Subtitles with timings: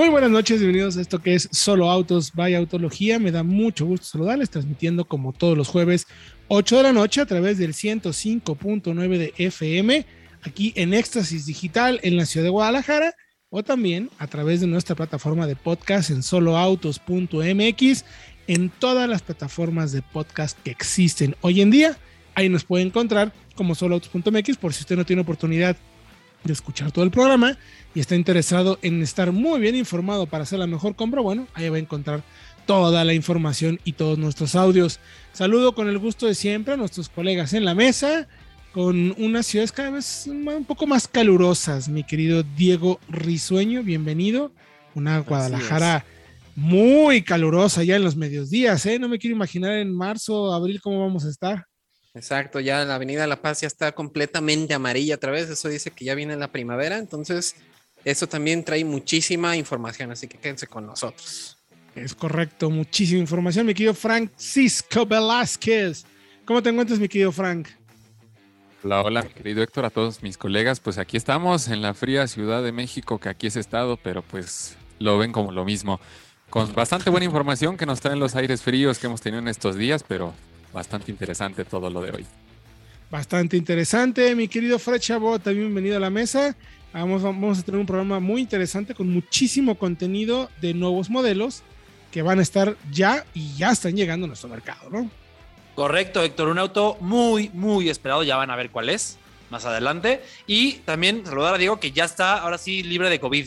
[0.00, 3.18] Muy buenas noches, bienvenidos a esto que es Solo Autos by Autología.
[3.18, 6.06] Me da mucho gusto saludarles, transmitiendo como todos los jueves,
[6.48, 10.06] 8 de la noche a través del 105.9 de FM,
[10.40, 13.14] aquí en Éxtasis Digital en la ciudad de Guadalajara,
[13.50, 18.04] o también a través de nuestra plataforma de podcast en soloautos.mx,
[18.46, 21.98] en todas las plataformas de podcast que existen hoy en día.
[22.34, 25.76] Ahí nos puede encontrar como soloautos.mx por si usted no tiene oportunidad
[26.44, 27.56] de escuchar todo el programa
[27.94, 31.68] y está interesado en estar muy bien informado para hacer la mejor compra, bueno, ahí
[31.68, 32.22] va a encontrar
[32.66, 35.00] toda la información y todos nuestros audios.
[35.32, 38.28] Saludo con el gusto de siempre a nuestros colegas en la mesa,
[38.72, 44.52] con unas ciudades cada vez un poco más calurosas, mi querido Diego Risueño, bienvenido.
[44.94, 46.04] Una Guadalajara
[46.56, 48.98] muy calurosa ya en los medios días, ¿eh?
[48.98, 51.69] No me quiero imaginar en marzo, abril cómo vamos a estar.
[52.14, 56.04] Exacto, ya la Avenida La Paz ya está completamente amarilla otra vez, eso dice que
[56.04, 57.54] ya viene la primavera, entonces
[58.04, 61.56] eso también trae muchísima información, así que quédense con nosotros.
[61.94, 66.04] Es correcto, muchísima información, mi querido Francisco Velázquez.
[66.44, 67.68] ¿Cómo te encuentras, mi querido Frank?
[68.82, 70.80] Hola, hola, querido Héctor, a todos mis colegas.
[70.80, 74.76] Pues aquí estamos en la fría Ciudad de México, que aquí es estado, pero pues
[74.98, 76.00] lo ven como lo mismo.
[76.48, 79.76] Con bastante buena información que nos traen los aires fríos que hemos tenido en estos
[79.76, 80.32] días, pero
[80.72, 82.26] bastante interesante todo lo de hoy.
[83.10, 86.56] Bastante interesante, mi querido Fred Chabot, también bienvenido a la mesa.
[86.92, 91.62] Vamos, vamos a tener un programa muy interesante con muchísimo contenido de nuevos modelos
[92.10, 95.10] que van a estar ya y ya están llegando a nuestro mercado, ¿no?
[95.74, 99.18] Correcto, Héctor, un auto muy, muy esperado, ya van a ver cuál es
[99.50, 100.22] más adelante.
[100.46, 103.46] Y también saludar a Diego que ya está ahora sí libre de COVID.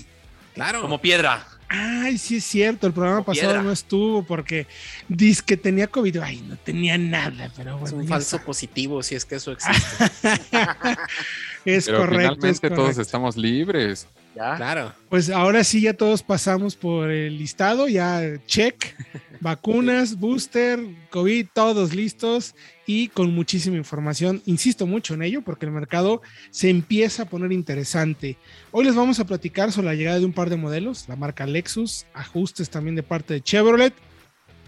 [0.53, 0.81] Claro.
[0.81, 1.45] Como piedra.
[1.75, 4.67] Ay, sí es cierto, el programa pasado no estuvo porque
[5.07, 6.17] dice que tenía COVID.
[6.17, 7.87] Ay, no tenía nada, pero bueno.
[7.87, 10.05] Es un falso positivo, si es que eso existe.
[11.65, 12.35] es correcto.
[12.35, 14.07] Finalmente todos estamos libres.
[14.35, 14.55] ¿Ya?
[14.55, 14.93] Claro.
[15.09, 18.95] Pues ahora sí ya todos pasamos por el listado, ya check,
[19.41, 20.79] vacunas, booster,
[21.09, 22.53] COVID, todos listos
[22.85, 24.41] y con muchísima información.
[24.45, 26.21] Insisto mucho en ello porque el mercado
[26.51, 28.37] se empieza a poner interesante.
[28.71, 31.45] Hoy les vamos a platicar sobre la llegada de un par de modelos, la marca
[31.45, 33.93] Lexus, ajustes también de parte de Chevrolet.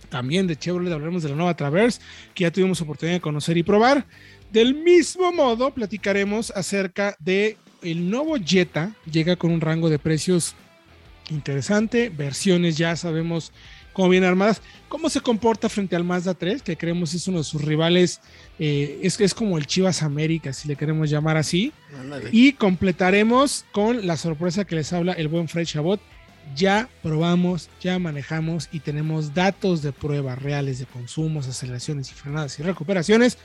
[0.10, 2.00] También de Chevrolet hablaremos de la nueva Traverse,
[2.34, 4.06] que ya tuvimos oportunidad de conocer y probar.
[4.52, 10.56] Del mismo modo, platicaremos acerca de el nuevo Jetta llega con un rango de precios
[11.30, 13.52] interesante, versiones ya sabemos
[13.96, 17.44] cómo vienen armadas, cómo se comporta frente al Mazda 3, que creemos es uno de
[17.46, 18.20] sus rivales,
[18.60, 21.72] eh, es, es como el Chivas América, si le queremos llamar así,
[22.32, 26.02] y completaremos con la sorpresa que les habla el buen Fred Chabot,
[26.56, 32.60] ya probamos, ya manejamos y tenemos datos de pruebas reales de consumos, aceleraciones y frenadas
[32.60, 33.38] y recuperaciones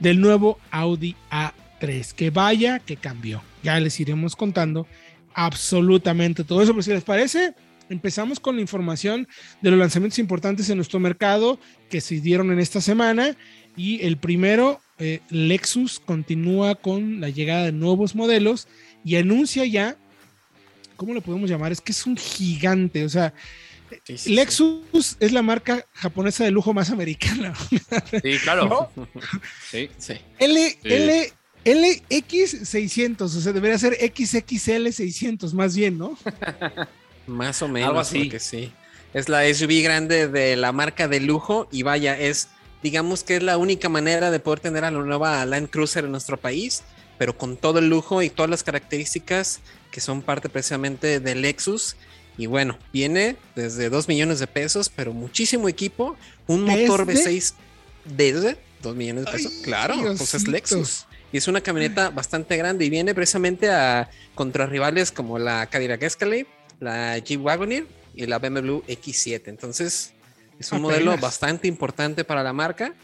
[0.00, 3.40] del nuevo Audi A3, que vaya que cambió.
[3.62, 4.88] Ya les iremos contando
[5.32, 7.54] absolutamente todo eso, pero si les parece,
[7.92, 9.28] empezamos con la información
[9.60, 11.60] de los lanzamientos importantes en nuestro mercado
[11.90, 13.36] que se dieron en esta semana.
[13.76, 18.68] Y el primero, eh, Lexus continúa con la llegada de nuevos modelos
[19.04, 19.96] y anuncia ya,
[20.96, 21.72] ¿cómo lo podemos llamar?
[21.72, 23.32] Es que es un gigante, o sea,
[24.04, 25.16] sí, sí, Lexus sí.
[25.20, 27.54] es la marca japonesa de lujo más americana.
[28.22, 28.68] Sí, claro.
[28.96, 29.06] ¿No?
[29.70, 30.14] Sí, sí.
[30.38, 31.32] L, L,
[31.64, 36.18] LX600, o sea, debería ser XXL600 más bien, ¿no?
[37.26, 38.28] más o menos, Algo así.
[38.28, 38.72] que sí.
[39.14, 42.48] Es la SUV grande de la marca de lujo y vaya, es,
[42.82, 46.12] digamos que es la única manera de poder tener a la nueva Land Cruiser en
[46.12, 46.82] nuestro país,
[47.18, 51.96] pero con todo el lujo y todas las características que son parte precisamente de Lexus.
[52.38, 56.16] Y bueno, viene desde 2 millones de pesos, pero muchísimo equipo,
[56.46, 57.52] un motor V6
[58.06, 59.52] desde 2 millones de pesos.
[59.54, 61.06] Ay, claro, pues es Lexus.
[61.30, 66.02] Y es una camioneta bastante grande y viene precisamente a contra rivales como la Cadillac
[66.02, 66.46] Escalade,
[66.80, 69.42] la Jeep Wagoneer y la BMW X7.
[69.46, 70.12] Entonces,
[70.58, 71.04] es un Apenas.
[71.04, 72.94] modelo bastante importante para la marca.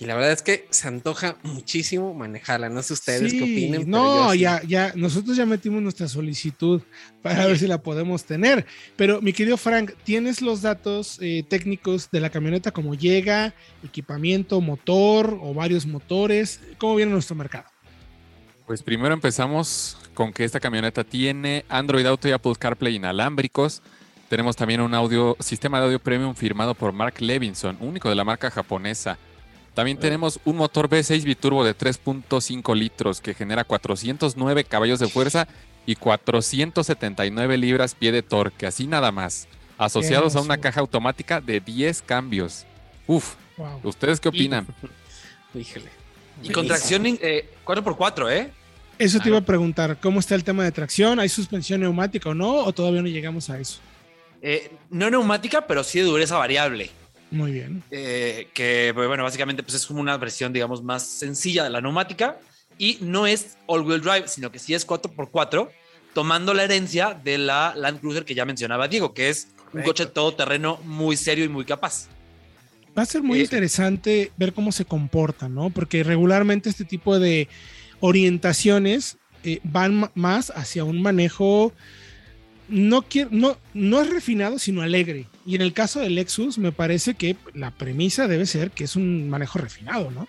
[0.00, 2.68] Y la verdad es que se antoja muchísimo manejarla.
[2.68, 3.88] No sé ustedes sí, qué opinen.
[3.88, 6.82] No, ya, ya, nosotros ya metimos nuestra solicitud
[7.22, 7.48] para sí.
[7.48, 8.66] ver si la podemos tener.
[8.96, 12.72] Pero mi querido Frank, ¿tienes los datos eh, técnicos de la camioneta?
[12.72, 13.54] ¿Cómo llega?
[13.84, 16.58] ¿Equipamiento, motor o varios motores?
[16.78, 17.71] ¿Cómo viene nuestro mercado?
[18.66, 23.82] Pues primero empezamos con que esta camioneta tiene Android Auto y Apple CarPlay inalámbricos.
[24.28, 28.24] Tenemos también un audio, sistema de audio premium firmado por Mark Levinson, único de la
[28.24, 29.18] marca japonesa.
[29.74, 35.48] También tenemos un motor V6 biturbo de 3.5 litros que genera 409 caballos de fuerza
[35.86, 39.48] y 479 libras pie de torque, así nada más,
[39.78, 42.66] asociados a una caja automática de 10 cambios.
[43.06, 43.34] Uf,
[43.82, 44.66] ¿ustedes qué opinan?
[46.42, 48.50] Y con tracción 4x4, ¿eh?
[48.98, 51.18] Eso te iba a preguntar, ¿cómo está el tema de tracción?
[51.18, 52.54] ¿Hay suspensión neumática o no?
[52.56, 53.80] ¿O todavía no llegamos a eso?
[54.40, 56.90] Eh, no neumática, pero sí de dureza variable.
[57.30, 57.82] Muy bien.
[57.90, 61.80] Eh, que, pues, bueno, básicamente pues es como una versión, digamos, más sencilla de la
[61.80, 62.38] neumática
[62.78, 65.70] y no es all-wheel drive, sino que sí es 4x4,
[66.12, 70.06] tomando la herencia de la Land Cruiser que ya mencionaba Diego, que es un coche
[70.06, 72.08] todoterreno muy serio y muy capaz.
[72.96, 75.70] Va a ser muy interesante ver cómo se comporta, ¿no?
[75.70, 77.48] Porque regularmente este tipo de
[78.00, 81.72] orientaciones eh, van más hacia un manejo
[82.68, 85.26] no, no, no es refinado, sino alegre.
[85.44, 88.96] Y en el caso del Lexus, me parece que la premisa debe ser que es
[88.96, 90.26] un manejo refinado, ¿no?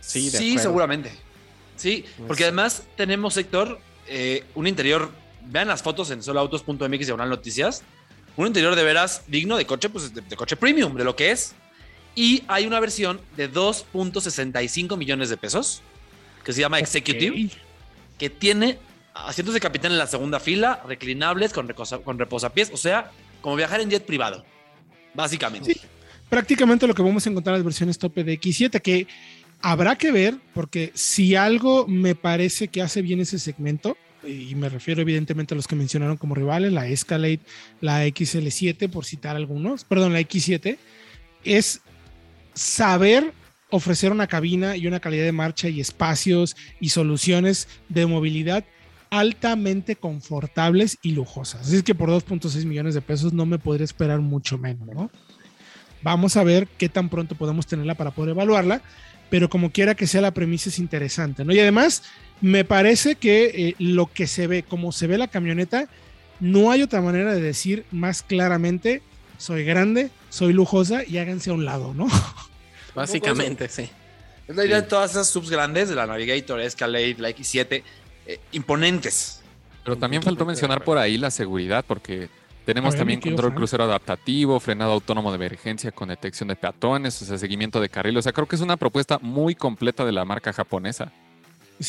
[0.00, 1.10] Sí, sí seguramente.
[1.76, 5.10] Sí, pues porque además tenemos, sector eh, un interior.
[5.46, 7.82] Vean las fotos en soloautos.mx y noticias.
[8.40, 11.54] Un interior de veras digno de coche, pues de, coche premium, de lo que es.
[12.14, 15.82] Y hay una versión de 2.65 millones de pesos
[16.42, 17.50] que se llama Executive,
[18.18, 18.78] que tiene
[19.12, 21.70] asientos de capitán en la segunda fila, reclinables con,
[22.02, 23.10] con reposapiés, o sea,
[23.42, 24.42] como viajar en jet privado,
[25.12, 25.74] básicamente.
[25.74, 25.80] Sí,
[26.30, 29.06] prácticamente lo que vamos a encontrar en las versiones tope de X7, que
[29.60, 34.68] habrá que ver, porque si algo me parece que hace bien ese segmento, y me
[34.68, 37.40] refiero evidentemente a los que mencionaron como rivales, la Escalade,
[37.80, 40.78] la XL7, por citar algunos, perdón, la X7,
[41.44, 41.80] es
[42.54, 43.32] saber
[43.70, 48.64] ofrecer una cabina y una calidad de marcha y espacios y soluciones de movilidad
[49.10, 51.62] altamente confortables y lujosas.
[51.62, 55.10] Así es que por 2.6 millones de pesos no me podría esperar mucho menos, ¿no?
[56.02, 58.80] Vamos a ver qué tan pronto podemos tenerla para poder evaluarla,
[59.30, 61.52] pero como quiera que sea la premisa es interesante, ¿no?
[61.52, 62.02] Y además
[62.40, 65.88] me parece que eh, lo que se ve, como se ve la camioneta,
[66.40, 69.02] no hay otra manera de decir más claramente,
[69.38, 72.08] soy grande, soy lujosa y háganse a un lado, ¿no?
[72.94, 73.88] Básicamente, sí.
[74.48, 77.84] Es la idea de todas esas subs grandes de la Navigator, Escalade, la X7,
[78.26, 79.42] eh, imponentes.
[79.84, 82.28] Pero también faltó mencionar por ahí la seguridad, porque
[82.70, 87.36] tenemos también control crucero adaptativo, frenado autónomo de emergencia con detección de peatones, o sea,
[87.36, 88.16] seguimiento de carril.
[88.16, 91.10] O sea, creo que es una propuesta muy completa de la marca japonesa.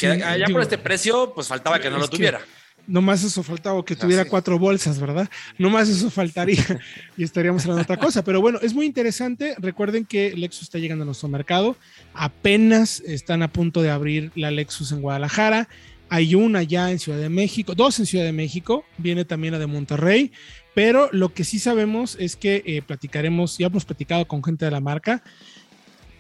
[0.01, 2.42] allá por este precio, pues faltaba que no lo tuviera.
[2.88, 5.30] No más eso faltaba que tuviera cuatro bolsas, ¿verdad?
[5.60, 6.66] No más eso faltaría
[7.16, 8.24] y estaríamos hablando de otra cosa.
[8.24, 9.54] Pero bueno, es muy interesante.
[9.60, 11.75] Recuerden que Lexus está llegando a nuestro mercado.
[12.16, 15.68] Apenas están a punto de abrir la Lexus en Guadalajara.
[16.13, 19.60] Hay una ya en Ciudad de México, dos en Ciudad de México, viene también la
[19.60, 20.34] de Monterrey,
[20.75, 24.72] pero lo que sí sabemos es que eh, platicaremos, ya hemos platicado con gente de
[24.72, 25.24] la marca,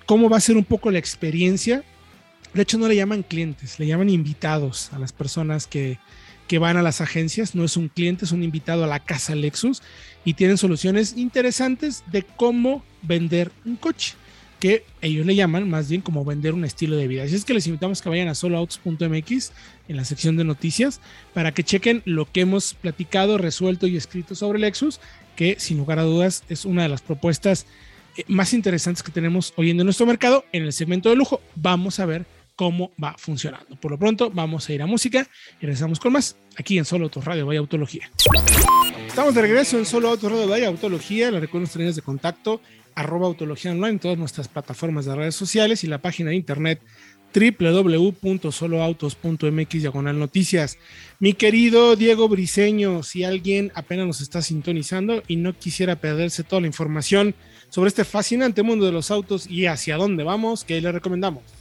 [0.05, 1.83] cómo va a ser un poco la experiencia.
[2.53, 5.99] De hecho, no le llaman clientes, le llaman invitados a las personas que,
[6.47, 7.53] que van a las agencias.
[7.53, 9.81] No es un cliente, es un invitado a la casa Lexus
[10.23, 14.15] y tienen soluciones interesantes de cómo vender un coche
[14.61, 17.23] que ellos le llaman más bien como vender un estilo de vida.
[17.23, 19.51] Así es que les invitamos que vayan a soloautos.mx
[19.87, 21.01] en la sección de noticias
[21.33, 24.99] para que chequen lo que hemos platicado, resuelto y escrito sobre Lexus,
[25.35, 27.65] que sin lugar a dudas es una de las propuestas
[28.15, 31.41] eh, más interesantes que tenemos hoy en nuestro mercado en el segmento de lujo.
[31.55, 33.75] Vamos a ver cómo va funcionando.
[33.77, 35.27] Por lo pronto, vamos a ir a música
[35.59, 38.11] y regresamos con más aquí en Solo Autos Radio Vaya Autología.
[39.07, 41.31] Estamos de regreso en Solo Autos Radio Vaya Autología.
[41.31, 42.61] Les recuerdo nuestras líneas de contacto
[42.95, 46.81] arroba autología online todas nuestras plataformas de redes sociales y la página de internet
[47.33, 50.77] www.soloautos.mx diagonal noticias.
[51.19, 56.59] Mi querido Diego Briseño, si alguien apenas nos está sintonizando y no quisiera perderse toda
[56.61, 57.33] la información
[57.69, 61.60] sobre este fascinante mundo de los autos y hacia dónde vamos, ¿qué le recomendamos?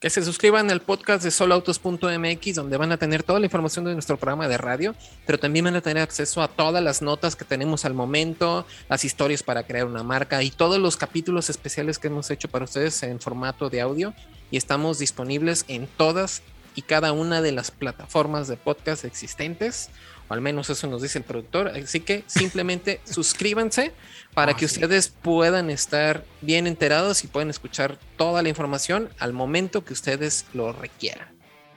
[0.00, 3.94] Que se suscriban al podcast de soloautos.mx, donde van a tener toda la información de
[3.94, 4.94] nuestro programa de radio,
[5.26, 9.04] pero también van a tener acceso a todas las notas que tenemos al momento, las
[9.04, 13.02] historias para crear una marca y todos los capítulos especiales que hemos hecho para ustedes
[13.02, 14.14] en formato de audio.
[14.52, 16.42] Y estamos disponibles en todas
[16.76, 19.90] y cada una de las plataformas de podcast existentes
[20.28, 21.68] o al menos eso nos dice el productor.
[21.68, 23.92] Así que simplemente suscríbanse
[24.34, 29.84] para que ustedes puedan estar bien enterados y puedan escuchar toda la información al momento
[29.84, 31.28] que ustedes lo requieran.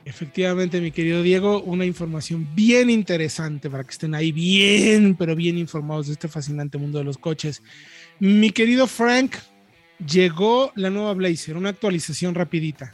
[0.04, 5.58] Efectivamente, mi querido Diego, una información bien interesante para que estén ahí bien, pero bien
[5.58, 7.62] informados de este fascinante mundo de los coches.
[8.20, 9.36] Mi querido Frank,
[10.06, 12.94] llegó la nueva Blazer, una actualización rapidita.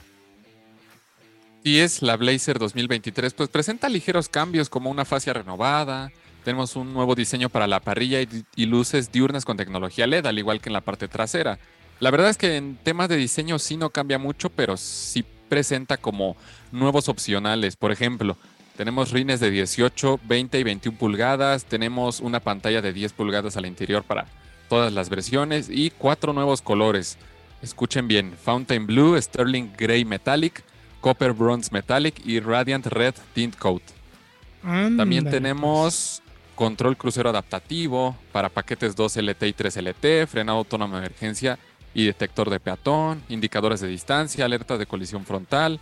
[1.68, 6.14] Y es la Blazer 2023, pues presenta ligeros cambios como una fascia renovada,
[6.46, 10.62] tenemos un nuevo diseño para la parrilla y, luces diurnas con tecnología LED, al igual
[10.62, 11.60] que en la parte trasera.
[12.00, 15.98] La verdad es que en temas de diseño sí no cambia mucho, pero sí presenta
[15.98, 16.38] como
[16.72, 17.76] nuevos opcionales.
[17.76, 18.38] Por ejemplo,
[18.78, 23.66] tenemos rines de 18, 20 y 21 pulgadas, tenemos una pantalla de 10 pulgadas al
[23.66, 24.28] interior para
[24.70, 27.18] todas las versiones y cuatro nuevos colores.
[27.62, 30.64] Escuchen bien, Fountain Blue, Sterling Gray Metallic,
[31.01, 33.84] Copper Bronze Metallic y Radiant Red Tint Coat.
[34.62, 36.22] También tenemos
[36.56, 41.58] control crucero adaptativo para paquetes 2 LT y 3 LT, frenado autónomo de emergencia
[41.94, 45.80] y detector de peatón, indicadores de distancia, alerta de colisión frontal,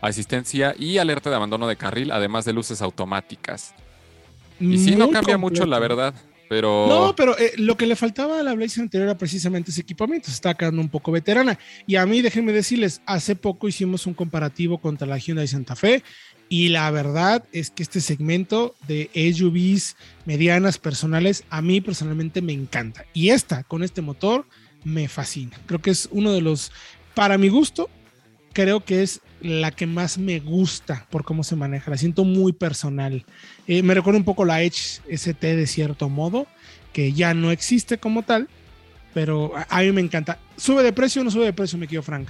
[0.00, 3.74] asistencia y alerta de abandono de carril, además de luces automáticas.
[4.58, 6.14] Y sí, no cambia mucho, la verdad.
[6.48, 6.86] Pero...
[6.88, 10.26] No, pero eh, lo que le faltaba a la Blazer anterior era precisamente ese equipamiento.
[10.26, 11.58] Se está quedando un poco veterana.
[11.86, 16.02] Y a mí, déjenme decirles, hace poco hicimos un comparativo contra la Hyundai Santa Fe.
[16.48, 19.96] Y la verdad es que este segmento de SUVs
[20.26, 23.06] medianas personales, a mí personalmente me encanta.
[23.14, 24.46] Y esta, con este motor,
[24.84, 25.58] me fascina.
[25.66, 26.70] Creo que es uno de los,
[27.14, 27.88] para mi gusto,
[28.54, 31.90] creo que es la que más me gusta por cómo se maneja.
[31.90, 33.26] La siento muy personal.
[33.66, 36.46] Eh, me recuerda un poco la Edge ST de cierto modo,
[36.94, 38.48] que ya no existe como tal,
[39.12, 40.38] pero a, mí me encanta.
[40.56, 42.28] ¿Sube de precio o no sube de precio, me quedo Frank?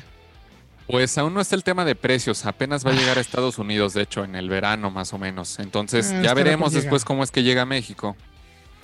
[0.88, 3.94] Pues aún no está el tema de precios, apenas va a llegar a Estados Unidos,
[3.94, 5.58] de hecho, en el verano más o menos.
[5.60, 8.16] Entonces ah, ya veremos después cómo es que llega a México.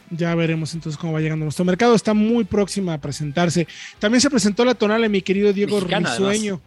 [0.09, 1.95] Ya veremos entonces cómo va llegando nuestro mercado.
[1.95, 3.69] Está muy próxima a presentarse.
[3.99, 6.61] También se presentó la tonal mi querido Diego Risueño.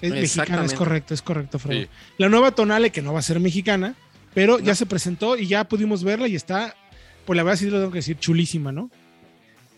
[0.00, 1.88] Es mexicana, es correcto, es correcto, Fred.
[2.18, 3.94] La nueva Tonale, que no va a ser mexicana,
[4.34, 6.74] pero ya se presentó y ya pudimos verla y está,
[7.26, 8.90] pues la verdad sí lo tengo que decir, chulísima, ¿no?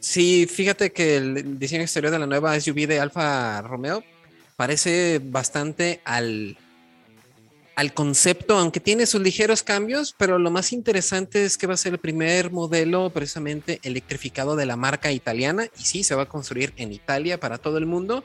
[0.00, 4.02] Sí, fíjate que el diseño exterior de la nueva SUV de Alfa Romeo
[4.56, 6.56] parece bastante al,
[7.76, 11.78] al concepto, aunque tiene sus ligeros cambios, pero lo más interesante es que va a
[11.78, 16.28] ser el primer modelo precisamente electrificado de la marca italiana y sí, se va a
[16.28, 18.24] construir en Italia para todo el mundo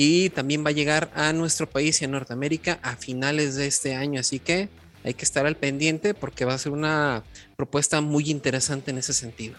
[0.00, 3.96] y también va a llegar a nuestro país y a Norteamérica a finales de este
[3.96, 4.68] año, así que
[5.02, 7.24] hay que estar al pendiente porque va a ser una
[7.56, 9.56] propuesta muy interesante en ese sentido.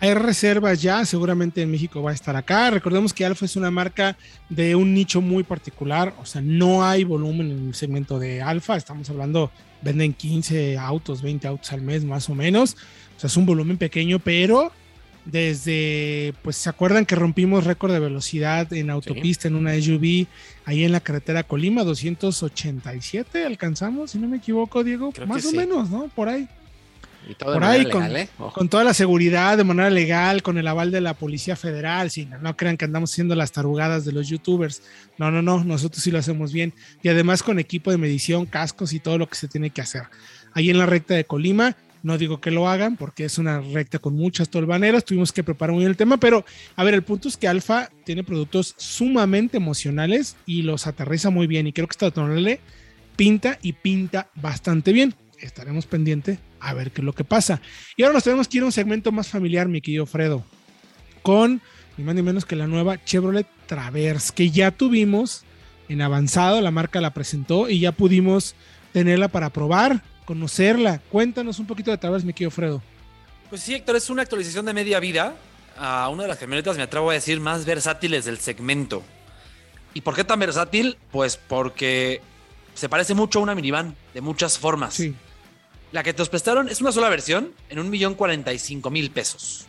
[0.00, 2.68] Hay reservas ya, seguramente en México va a estar acá.
[2.70, 7.04] Recordemos que Alfa es una marca de un nicho muy particular, o sea, no hay
[7.04, 9.52] volumen en el segmento de Alfa, estamos hablando,
[9.82, 12.76] venden 15 autos, 20 autos al mes más o menos,
[13.16, 14.72] o sea, es un volumen pequeño, pero
[15.26, 20.26] desde, pues se acuerdan que rompimos récord de velocidad en autopista en una SUV
[20.64, 25.90] ahí en la carretera Colima, 287 alcanzamos, si no me equivoco, Diego, más o menos,
[25.90, 26.08] ¿no?
[26.08, 26.48] Por ahí.
[27.40, 28.28] Por ahí, con, ¿eh?
[28.54, 32.28] con, toda la seguridad de manera legal, con el aval de la Policía Federal, sí,
[32.40, 34.82] no, crean que andamos haciendo las tarugadas de los youtubers.
[35.18, 36.72] No, no, no, nosotros sí lo hacemos bien.
[37.02, 40.04] Y además con equipo de medición, cascos y todo lo que se tiene que hacer.
[40.52, 43.98] Ahí en la recta de Colima, no digo que lo hagan porque es una recta
[43.98, 46.44] con muchas tolvaneras, tuvimos que preparar muy bien el tema, pero
[46.76, 51.48] a ver, el punto es que Alfa tiene productos sumamente emocionales y los aterriza muy
[51.48, 52.60] bien y creo que esta tonale
[53.16, 55.14] pinta y pinta bastante bien.
[55.40, 57.60] Estaremos pendientes a ver qué es lo que pasa.
[57.96, 60.44] Y ahora nos tenemos que ir a un segmento más familiar, mi querido Fredo,
[61.22, 61.60] con
[61.98, 65.42] ni más ni menos que la nueva Chevrolet Traverse, que ya tuvimos
[65.88, 68.54] en avanzado, la marca la presentó y ya pudimos
[68.92, 71.00] tenerla para probar conocerla.
[71.10, 72.82] Cuéntanos un poquito de Traverse, mi querido Fredo.
[73.48, 75.34] Pues sí, Héctor, es una actualización de media vida
[75.78, 79.02] a una de las camionetas, me atrevo a decir, más versátiles del segmento.
[79.94, 80.98] ¿Y por qué tan versátil?
[81.10, 82.20] Pues porque
[82.74, 84.94] se parece mucho a una minivan de muchas formas.
[84.94, 85.14] Sí.
[85.92, 89.10] La que nos prestaron es una sola versión en un millón cuarenta y cinco mil
[89.10, 89.66] pesos.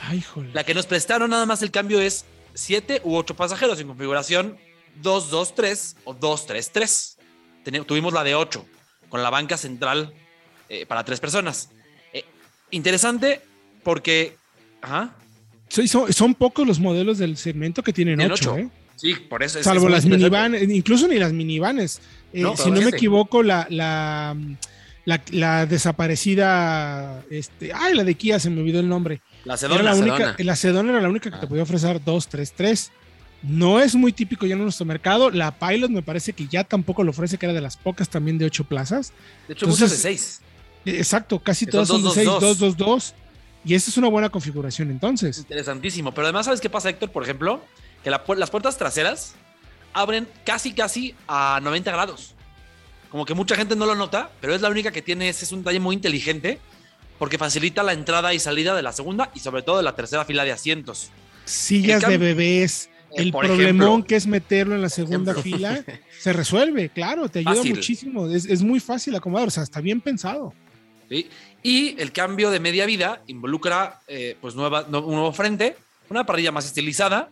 [0.00, 0.54] Ay, joder.
[0.54, 4.56] La que nos prestaron nada más el cambio es siete u ocho pasajeros en configuración
[5.02, 7.18] 223 o 233.
[7.86, 8.64] tuvimos la de 8
[9.16, 10.12] con la banca central
[10.68, 11.70] eh, para tres personas.
[12.12, 12.22] Eh,
[12.70, 13.40] interesante
[13.82, 14.36] porque...
[16.10, 18.68] son, pocos los modelos del segmento que tienen ocho, ¿eh?
[18.96, 19.62] Sí, por eso.
[19.62, 22.02] Salvo las minivanes, incluso ni las minivanes.
[22.30, 24.36] si no me equivoco, la, la,
[25.30, 29.22] la, desaparecida, este, ay, la de Kia, se me olvidó el nombre.
[29.44, 29.82] La Sedona.
[29.82, 31.48] la, única, la Sedona era la única que te ah.
[31.48, 32.92] podía ofrecer dos, tres, tres.
[33.42, 35.30] No es muy típico ya en nuestro mercado.
[35.30, 38.38] La Pilot me parece que ya tampoco lo ofrece, que era de las pocas también
[38.38, 39.12] de ocho plazas.
[39.46, 40.40] De hecho, muchas de seis.
[40.84, 43.14] Exacto, casi todas son, de seis, dos, dos, dos.
[43.64, 45.38] Y esa es una buena configuración entonces.
[45.38, 46.12] Interesantísimo.
[46.12, 47.10] Pero además, ¿sabes qué pasa, Héctor?
[47.10, 47.62] Por ejemplo,
[48.04, 49.34] que las puertas traseras
[49.92, 52.34] abren casi, casi a 90 grados.
[53.10, 55.52] Como que mucha gente no lo nota, pero es la única que tiene, ese es
[55.52, 56.60] un detalle muy inteligente,
[57.18, 60.24] porque facilita la entrada y salida de la segunda y sobre todo de la tercera
[60.24, 61.10] fila de asientos.
[61.44, 65.84] Sillas de bebés, el problemón que es meterlo en la segunda fila
[66.20, 68.28] se resuelve, claro, te ayuda muchísimo.
[68.28, 70.52] Es, muy fácil acomodar, o sea, está bien pensado.
[71.62, 75.76] Y el cambio de media vida involucra eh, pues nueva, un nuevo frente,
[76.08, 77.30] una parrilla más estilizada,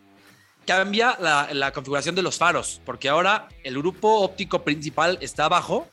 [0.67, 5.89] cambia la, configuración de los faros, porque ahora el grupo óptico principal está abajo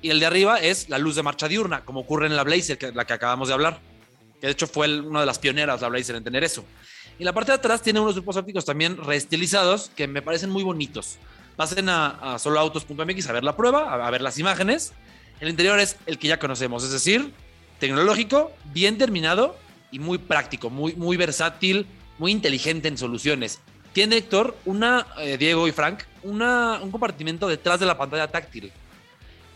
[0.00, 2.78] y el de arriba es la luz de marcha diurna, como ocurre en la Blazer,
[2.78, 3.80] que, la que acabamos de hablar.
[4.40, 6.64] Que de hecho fue una de las pioneras, la Blazer, en tener eso.
[7.18, 10.62] Y la parte de atrás tiene unos grupos ópticos también reestilizados que me parecen muy
[10.62, 11.18] bonitos.
[11.56, 14.92] Pasen a, a soloautos.mx a ver la prueba, a, ver las imágenes.
[15.40, 17.32] El interior es el que ya conocemos, es decir,
[17.78, 19.56] tecnológico, bien terminado
[19.90, 21.86] y muy práctico, muy, muy versátil,
[22.18, 23.60] muy inteligente en soluciones.
[23.92, 28.72] Tiene Héctor, una, eh, Diego y Frank, una, un compartimento detrás de la pantalla táctil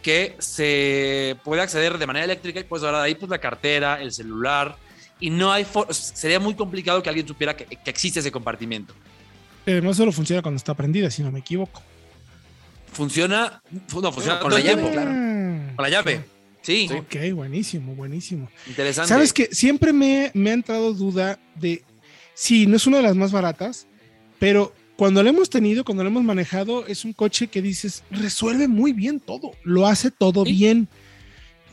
[0.03, 4.01] que se puede acceder de manera eléctrica y pues ahora de ahí pues la cartera,
[4.01, 4.77] el celular
[5.21, 8.95] y no hay sería muy complicado que alguien supiera que, existe ese compartimiento.
[9.65, 11.83] Pero no solo funciona cuando está prendida, si no me equivoco.
[12.93, 15.11] Funciona, no, funciona con la llave, claro.
[15.11, 16.25] Con la llave.
[16.63, 16.89] Sí.
[16.93, 18.49] Ok, buenísimo, buenísimo.
[18.67, 19.09] Interesante.
[19.09, 21.85] Sabes que siempre me, me ha entrado duda de
[22.35, 23.87] si no es una de las más baratas,
[24.39, 28.67] pero cuando lo hemos tenido, cuando lo hemos manejado, es un coche que dices, resuelve
[28.67, 30.89] muy bien todo, lo hace todo bien.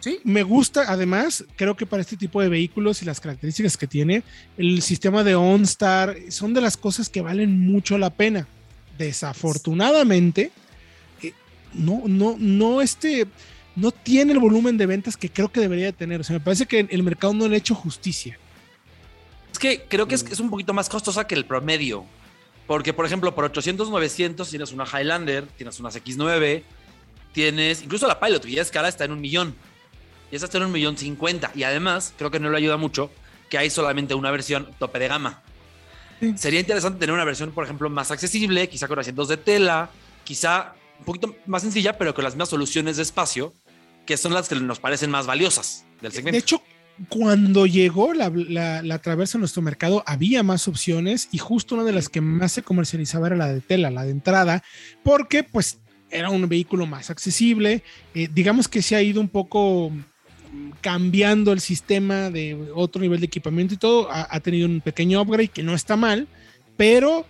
[0.04, 0.20] Sí.
[0.26, 4.24] Me gusta, además, creo que para este tipo de vehículos y las características que tiene,
[4.58, 8.46] el sistema de OnStar son de las cosas que valen mucho la pena.
[8.98, 10.52] Desafortunadamente,
[11.22, 11.32] eh,
[11.74, 13.28] no, no, no, este,
[13.78, 16.20] no tiene el volumen de ventas que creo que debería tener.
[16.20, 18.38] O sea, me parece que el mercado no le ha hecho justicia.
[19.54, 22.04] Es que creo que es, es un poquito más costosa que el promedio.
[22.68, 26.62] Porque, por ejemplo, por 800, 900 tienes una Highlander, tienes unas X9,
[27.32, 29.56] tienes incluso la Pilot, que ya es cara, está en un millón.
[30.34, 31.52] Y esa está en un millón cincuenta.
[31.54, 33.12] Y además, creo que no le ayuda mucho
[33.52, 35.44] que hay solamente una versión tope de gama.
[36.38, 39.92] Sería interesante tener una versión, por ejemplo, más accesible, quizá con asientos de tela,
[40.24, 43.54] quizá un poquito más sencilla, pero con las mismas soluciones de espacio,
[44.08, 46.32] que son las que nos parecen más valiosas del segmento.
[46.32, 46.63] De hecho,
[47.10, 51.92] cuando llegó la, la, Traversa a nuestro mercado, había más opciones y justo una de
[51.92, 54.63] las que más se comercializaba era la de tela, la de entrada,
[55.04, 55.78] porque pues
[56.10, 57.84] era un vehículo más accesible.
[58.15, 59.91] Eh, digamos que se ha ido un poco
[60.82, 64.10] cambiando el sistema de otro nivel de equipamiento y todo.
[64.12, 66.28] Ha, tenido un pequeño upgrade que no está mal,
[66.78, 67.26] pero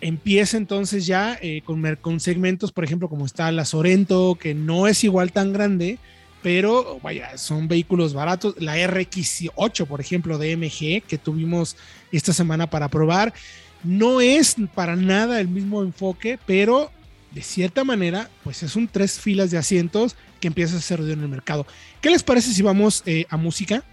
[0.00, 5.04] empieza entonces ya eh, con, segmentos, por ejemplo, como está la Sorento, que no es
[5.04, 5.98] igual tan grande
[6.40, 8.54] pero vaya, son vehículos baratos.
[8.58, 11.76] La RX8, por ejemplo, de MG, que tuvimos
[12.12, 13.34] esta semana para probar,
[13.82, 16.92] no es para nada el mismo enfoque, pero
[17.38, 21.20] de cierta manera, pues es un tres filas de asientos que empieza a ser en
[21.20, 21.68] el mercado.
[22.00, 23.84] ¿Qué les parece si vamos eh, a música?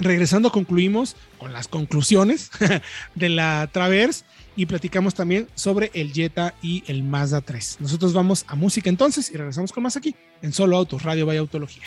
[0.00, 2.50] Regresando, concluimos con las conclusiones
[3.14, 4.24] de la Traverse
[4.56, 7.76] y platicamos también sobre el Jetta y el Mazda 3.
[7.78, 11.38] Nosotros vamos a música entonces y regresamos con más aquí en Solo Autos, Radio Vaya
[11.38, 11.84] Autología.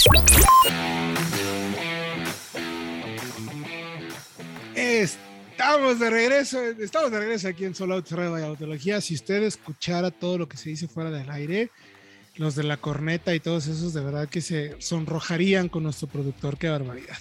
[5.63, 8.99] Estamos de regreso, estamos de regreso aquí en Solo Autos, Radio Vaya Autología.
[8.99, 11.71] Si usted escuchara todo lo que se dice fuera del aire,
[12.36, 16.58] los de la corneta y todos esos, de verdad que se sonrojarían con nuestro productor.
[16.58, 17.17] Qué barbaridad.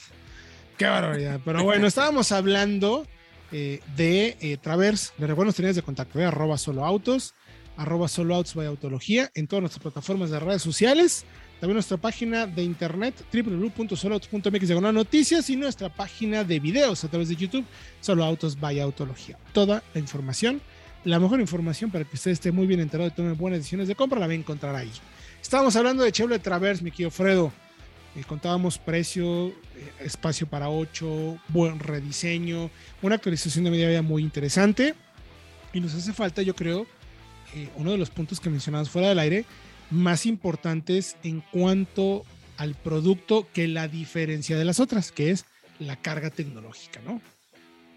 [0.77, 1.41] Qué barbaridad.
[1.45, 3.07] Pero bueno, estábamos hablando
[3.53, 5.13] eh, de eh, Travers.
[5.19, 7.35] Le recuerdo los de contacto, eh, arroba solo autos,
[7.77, 11.25] arroba solo autos by autología, en todas nuestras plataformas de redes sociales.
[11.63, 17.29] También nuestra página de internet www.soloautos.mx de noticias y nuestra página de videos a través
[17.29, 17.65] de YouTube,
[18.01, 19.39] Solo Autos by Autología.
[19.53, 20.61] Toda la información,
[21.05, 23.95] la mejor información para que usted esté muy bien enterado y tome buenas decisiones de
[23.95, 24.91] compra, la va a encontrar ahí.
[25.41, 27.53] Estábamos hablando de Chevrolet Traverse, mi querido Fredo.
[28.17, 29.53] Eh, contábamos precio, eh,
[30.01, 32.73] espacio para 8, buen rediseño,
[33.03, 34.97] una actualización de media vida muy interesante.
[35.73, 36.89] Y nos hace falta, yo creo,
[37.55, 39.45] eh, uno de los puntos que mencionabas fuera del aire,
[39.93, 42.25] más importantes en cuanto
[42.57, 45.45] al producto que la diferencia de las otras, que es
[45.79, 47.21] la carga tecnológica, ¿no?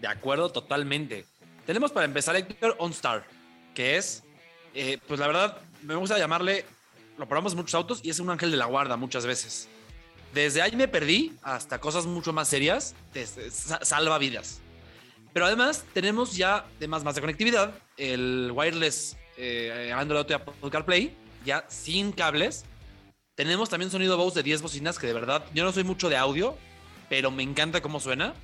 [0.00, 1.24] De acuerdo, totalmente.
[1.64, 3.24] Tenemos para empezar Héctor OnStar,
[3.74, 4.22] que es,
[5.06, 6.64] pues la verdad, me gusta llamarle,
[7.18, 9.68] lo probamos muchos autos y es un ángel de la guarda muchas veces
[10.36, 12.94] desde ahí me perdí hasta cosas mucho más serias,
[13.82, 14.60] salva vidas.
[15.32, 20.70] Pero además tenemos ya, además más de conectividad, el wireless eh, Android Auto y Apple
[20.70, 22.66] CarPlay, ya sin cables.
[23.34, 26.16] Tenemos también sonido Bose de 10 bocinas, que de verdad, yo no soy mucho de
[26.16, 26.56] audio,
[27.08, 28.34] pero me encanta cómo suena.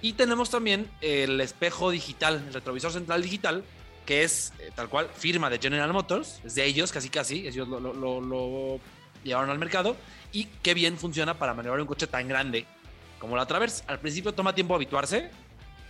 [0.00, 3.64] Y tenemos también el espejo digital, el retrovisor central digital,
[4.06, 7.66] que es eh, tal cual firma de General Motors, es de ellos casi casi, ellos
[7.66, 8.80] lo, lo
[9.24, 9.96] llevaron al mercado
[10.32, 12.64] y qué bien funciona para maniobrar un coche tan grande
[13.18, 13.84] como la Traverse.
[13.86, 15.30] Al principio toma tiempo habituarse,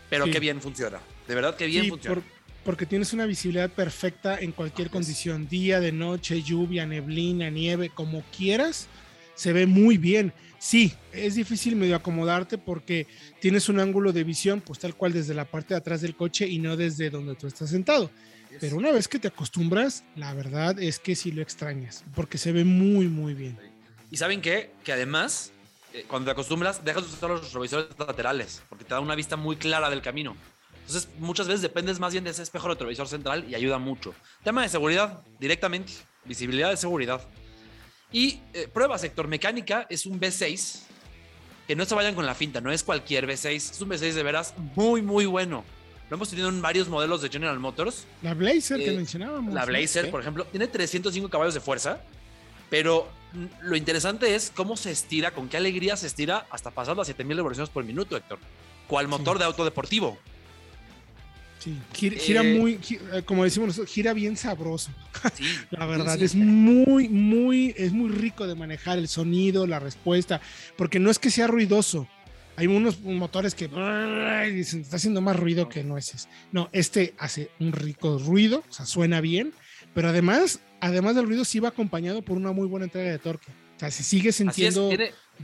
[0.09, 1.01] pero qué bien funciona.
[1.27, 2.23] De verdad, qué bien funciona.
[2.69, 8.23] Porque tienes una visibilidad perfecta en cualquier condición, día, de noche, lluvia, neblina, nieve, como
[8.37, 8.89] quieras.
[9.35, 10.35] se ve muy bien.
[10.59, 13.07] Sí, es difícil medio acomodarte porque
[13.41, 16.47] tienes un ángulo de visión, pues tal cual desde la parte de atrás del coche
[16.47, 18.11] y no desde donde tú estás sentado.
[18.61, 22.53] Pero una vez que te acostumbras, la verdad es que sí lo extrañas, porque se
[22.53, 23.57] ve muy, muy bien.
[24.11, 24.73] Y saben qué?
[24.85, 25.53] Que además,
[25.95, 29.37] eh, cuando te acostumbras, dejas de usar los retrovisores laterales, porque te da una vista
[29.37, 30.37] muy clara del camino.
[30.89, 34.15] Entonces, muchas veces dependes más bien de ese espejo retrovisor central y ayuda mucho.
[34.43, 35.93] Tema de seguridad, directamente.
[36.25, 37.21] Visibilidad de seguridad.
[38.11, 40.85] Y eh, prueba sector mecánica es un V6.
[41.67, 43.55] Que no se vayan con la finta, no es cualquier V6.
[43.55, 45.63] Es un V6 de veras muy, muy bueno.
[46.09, 48.07] Lo hemos tenido en varios modelos de General Motors.
[48.23, 49.53] La Blazer que eh, mencionábamos.
[49.53, 52.01] La Blazer, por ejemplo, tiene 305 caballos de fuerza.
[52.71, 53.09] Pero
[53.61, 57.37] lo interesante es cómo se estira, con qué alegría se estira hasta pasar las 7000
[57.37, 58.39] revoluciones por minuto, Héctor.
[58.87, 60.17] ¿Cuál motor de auto deportivo?
[61.59, 62.79] Sí, gira, eh, muy,
[63.13, 64.91] eh, como decimos nosotros, gira bien sabroso.
[65.35, 70.41] Sí, la verdad, es muy, muy, es muy rico de manejar el sonido, la respuesta,
[70.77, 72.09] porque no es que sea ruidoso.
[72.55, 73.69] Hay unos motores que
[74.53, 76.29] dicen, está haciendo más ruido que nueces.
[76.53, 79.53] No, este hace un rico ruido, o sea, suena bien,
[79.95, 83.51] pero además, además del ruido, sí va acompañado por una muy buena entrega de torque.
[83.77, 84.91] O sea, se sigue sintiendo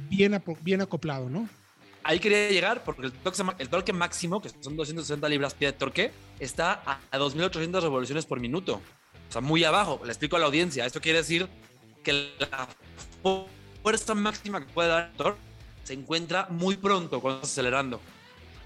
[0.08, 1.48] bien, bien acoplado, ¿no?
[2.04, 6.82] Ahí quería llegar porque el torque, máximo, que son 260 libras pie de torque, está
[6.86, 8.80] a, 2.800 revoluciones por minuto.
[9.28, 10.00] O sea, muy abajo.
[10.04, 10.86] Le explico a la audiencia.
[10.86, 11.48] Esto quiere decir
[12.04, 12.68] que la
[13.82, 15.40] fuerza máxima que puede dar el torque
[15.82, 18.00] se encuentra muy pronto cuando estás acelerando.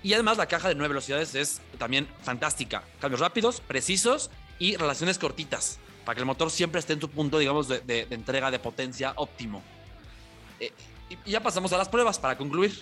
[0.03, 2.83] Y además la caja de nueve velocidades es también fantástica.
[3.01, 5.79] Cambios rápidos, precisos y relaciones cortitas.
[6.05, 9.63] Para que el motor siempre esté en su punto, digamos, de, entrega de potencia óptimo.
[10.61, 10.73] Eh,
[11.25, 12.79] y ya pasamos a las pruebas para concluir.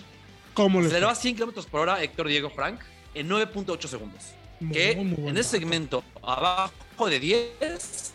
[0.57, 2.79] ¿Cómo Aceleró a 100 km por hora Héctor Diego Frank
[3.13, 4.33] en 9.8 segundos.
[4.73, 8.13] que en ese segmento abajo de 10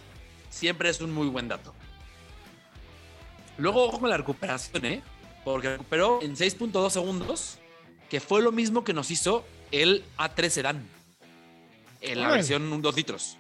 [0.51, 1.73] siempre es un muy buen dato.
[3.59, 5.03] Luego, ojo con la recuperación, ¿eh?
[5.45, 7.59] Porque recuperó en 6.2 segundos,
[8.11, 10.89] que fue lo mismo que nos hizo el A3 Sedan.
[12.01, 13.39] En la versión 2 litros.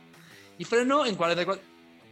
[0.59, 1.61] Y frenó en 44.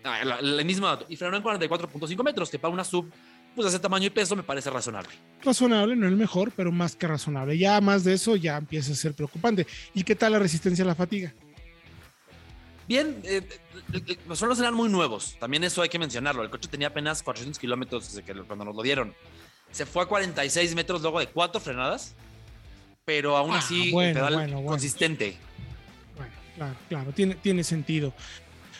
[0.03, 1.07] Ah, el mismo dato.
[1.09, 3.09] Y frenó en 44.5 metros, que para una sub
[3.55, 5.11] pues ese tamaño y peso me parece razonable.
[5.43, 7.59] Razonable, no el mejor, pero más que razonable.
[7.59, 9.67] Ya más de eso ya empieza a ser preocupante.
[9.95, 11.33] ¿Y qué tal la resistencia a la fatiga?
[12.87, 13.43] Bien, eh,
[14.27, 16.43] los suelos eran muy nuevos, también eso hay que mencionarlo.
[16.43, 19.15] El coche tenía apenas 400 kilómetros desde que cuando nos lo dieron.
[19.71, 22.17] Se fue a 46 metros luego de cuatro frenadas,
[23.05, 25.37] pero aún ah, así pedal consistente.
[26.17, 28.13] Bueno, claro, claro, tiene, tiene sentido.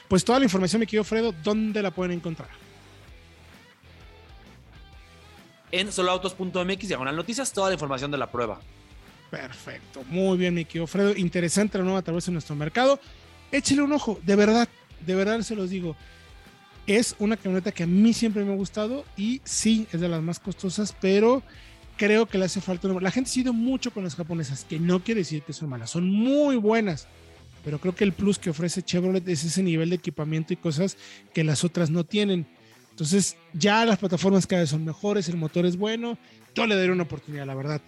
[0.09, 2.49] Pues toda la información, me quiero Fredo, ¿dónde la pueden encontrar?
[5.73, 8.61] En soloautos.mx, diagonal noticias, toda la información de la prueba.
[9.31, 11.17] Perfecto, muy bien, mi querido Fredo.
[11.17, 12.99] Interesante la nueva través en nuestro mercado.
[13.53, 14.69] Échale un ojo, de verdad,
[15.07, 15.97] de verdad se los digo.
[16.87, 20.23] Es una camioneta que a mí siempre me ha gustado y sí, es de las
[20.23, 21.43] más costosas, pero
[21.97, 22.89] creo que le hace falta.
[22.89, 25.91] La gente ha sido mucho con las japonesas, que no quiere decir que son malas,
[25.91, 27.07] son muy buenas,
[27.65, 30.97] pero creo que el plus que ofrece Chevrolet es ese nivel de equipamiento y cosas
[31.33, 32.47] que las otras no tienen.
[33.01, 36.19] Entonces, ya las plataformas cada vez son mejores, el motor es bueno.
[36.55, 37.81] Yo le daré una oportunidad, la verdad.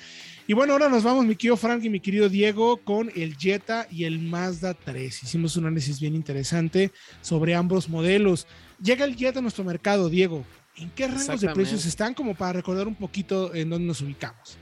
[0.47, 3.87] Y bueno, ahora nos vamos, mi querido Frank y mi querido Diego, con el Jetta
[3.91, 5.25] y el Mazda 3.
[5.25, 8.47] Hicimos un análisis bien interesante sobre ambos modelos.
[8.83, 10.47] Llega el Jetta a nuestro mercado, Diego.
[10.77, 12.15] ¿En qué rangos de precios están?
[12.15, 14.57] Como para recordar un poquito en dónde nos ubicamos.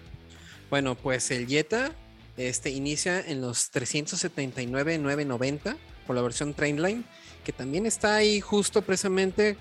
[0.69, 1.93] Bueno, pues el Jetta
[2.37, 5.77] este, inicia en los 379,990
[6.09, 7.05] por la versión Trainline,
[7.45, 9.57] que también está ahí justo precisamente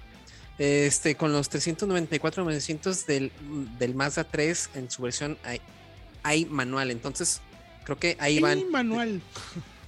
[0.60, 3.32] este, con los 394 900 del,
[3.80, 5.38] del Mazda 3 en su versión
[6.22, 6.92] hay, manual.
[6.92, 7.42] Entonces,
[7.86, 8.60] creo que ahí van.
[8.60, 9.22] Y manual.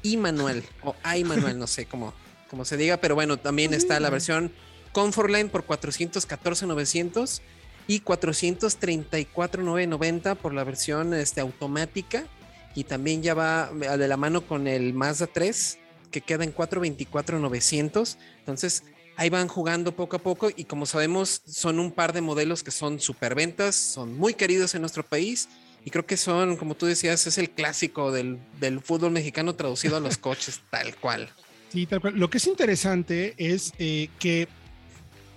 [0.03, 0.63] Y manual.
[0.81, 2.11] O hay manual, no sé cómo,
[2.49, 2.97] cómo se diga.
[2.97, 4.51] Pero bueno, también está la versión
[4.93, 7.43] Comfortline por 414 900
[7.85, 12.25] y 434 990 por la versión este, automática.
[12.73, 15.77] Y también ya va de la mano con el Mazda 3
[16.09, 18.17] que queda en 424 900.
[18.39, 18.83] Entonces,
[19.15, 22.71] ahí van jugando poco a poco y como sabemos son un par de modelos que
[22.71, 25.49] son superventas, son muy queridos en nuestro país
[25.83, 28.39] y creo que son, como tú decías, es el clásico del,
[28.83, 31.29] fútbol mexicano traducido a los coches, tal cual.
[31.69, 32.17] Sí, tal cual.
[32.17, 34.47] Lo que es interesante es eh, que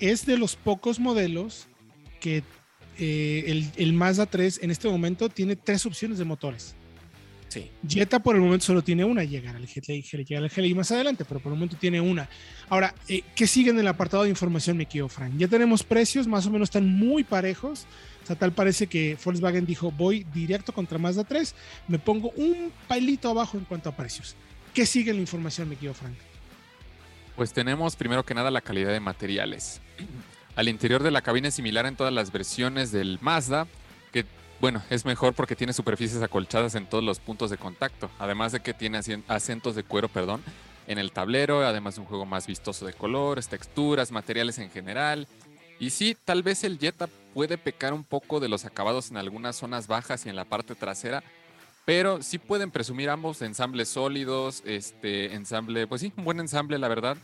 [0.01, 1.69] es de los pocos modelos
[2.21, 2.43] que
[2.99, 6.75] eh, el, el Mazda 3 en este momento tiene tres opciones de motores.
[7.87, 11.25] Jetta por el momento solo tiene una, llegar al GLI, llega al GLI más adelante,
[11.25, 12.29] pero por el momento tiene una.
[12.69, 15.35] Ahora, eh, ¿qué sigue en el apartado de información, me quiero, Frank?
[15.37, 17.87] Ya tenemos precios, más o menos están muy parejos.
[18.23, 21.55] O sea, tal parece que Volkswagen dijo, voy directo contra Mazda 3,
[21.89, 24.35] me pongo un palito abajo en cuanto a precios.
[24.73, 26.15] ¿Qué sigue en la información, me quiero, Frank?
[27.37, 29.81] Pues tenemos primero que nada la calidad de materiales.
[30.57, 33.67] al interior de la cabina es similar en todas las versiones del Mazda,
[34.13, 34.25] que
[34.65, 38.61] bueno, es mejor porque tiene superficies acolchadas en todos los puntos de contacto, además de
[38.61, 38.99] que tiene
[39.29, 40.43] acentos de cuero, perdón,
[40.87, 45.29] en el tablero, además de un juego más vistoso de colores, texturas, materiales en general.
[45.79, 49.55] Y sí, tal vez el Jetta puede pecar un poco de los acabados en algunas
[49.55, 51.23] zonas bajas y en la parte trasera,
[51.85, 56.89] pero sí pueden presumir ambos ensambles sólidos, este ensamble, pues sí, un buen ensamble, la
[56.89, 57.19] verdad,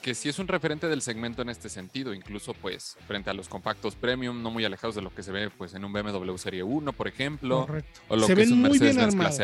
[0.00, 3.48] que sí es un referente del segmento en este sentido, incluso pues frente a los
[3.48, 6.62] compactos premium, no muy alejados de lo que se ve pues en un BMW Serie
[6.62, 8.00] 1, por ejemplo, Correcto.
[8.08, 9.40] o lo se que ven es un muy bien armados.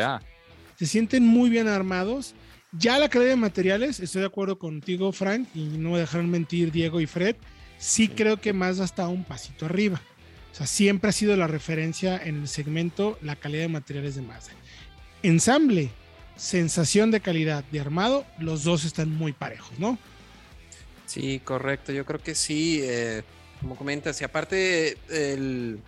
[0.75, 2.35] Se sienten muy bien armados.
[2.71, 6.71] Ya la calidad de materiales, estoy de acuerdo contigo, Frank, y no me dejaron mentir
[6.71, 7.35] Diego y Fred.
[7.77, 8.09] Sí, sí.
[8.09, 10.01] creo que más hasta un pasito arriba.
[10.51, 14.21] O sea, siempre ha sido la referencia en el segmento la calidad de materiales de
[14.21, 14.51] Mazda.
[15.23, 15.89] Ensamble,
[16.39, 19.97] sensación de calidad de armado, los dos están muy parejos, ¿no?
[21.05, 21.91] Sí, correcto.
[21.91, 22.79] Yo creo que sí.
[22.81, 23.23] Eh,
[23.59, 25.79] como comentas, y aparte el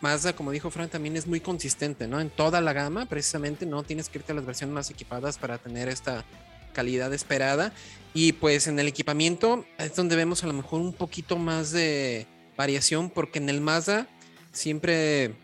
[0.00, 2.20] Mazda, como dijo Fran, también es muy consistente, ¿no?
[2.20, 5.58] En toda la gama, precisamente, no tienes que irte a las versiones más equipadas para
[5.58, 6.24] tener esta
[6.72, 7.72] calidad esperada.
[8.12, 12.26] Y pues en el equipamiento es donde vemos a lo mejor un poquito más de
[12.56, 14.06] variación porque en el Mazda
[14.52, 15.34] siempre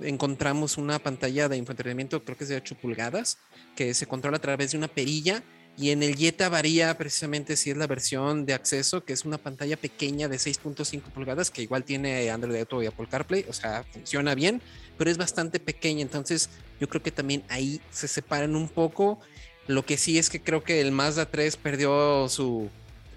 [0.00, 3.38] encontramos una pantalla de infoentretenimiento, creo que es de 8 pulgadas,
[3.76, 5.42] que se controla a través de una perilla.
[5.76, 9.38] Y en el Jetta varía precisamente si es la versión de acceso, que es una
[9.38, 13.84] pantalla pequeña de 6.5 pulgadas, que igual tiene Android Auto y Apple CarPlay, o sea,
[13.84, 14.60] funciona bien,
[14.98, 16.02] pero es bastante pequeña.
[16.02, 19.20] Entonces, yo creo que también ahí se separan un poco.
[19.68, 22.68] Lo que sí es que creo que el Mazda 3 perdió su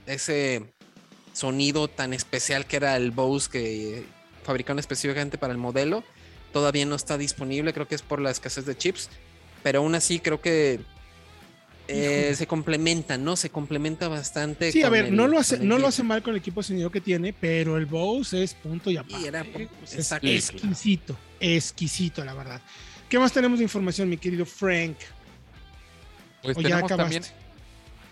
[0.06, 0.74] ese
[1.34, 4.06] sonido tan especial que era el Bose que
[4.44, 6.04] fabricaron específicamente para el modelo.
[6.54, 9.10] Todavía no está disponible, creo que es por la escasez de chips,
[9.62, 10.80] pero aún así creo que
[11.88, 13.36] eh, se complementa, ¿no?
[13.36, 14.72] Se complementa bastante.
[14.72, 17.02] Sí, a ver, no lo hace, no lo hace mal con el equipo sonido que
[17.02, 19.68] tiene, pero el Bose es punto y aparte.
[19.92, 22.62] es exquisito, exquisito, la verdad.
[23.10, 24.96] ¿Qué más tenemos de información, mi querido Frank?
[26.42, 27.24] Pues tenemos también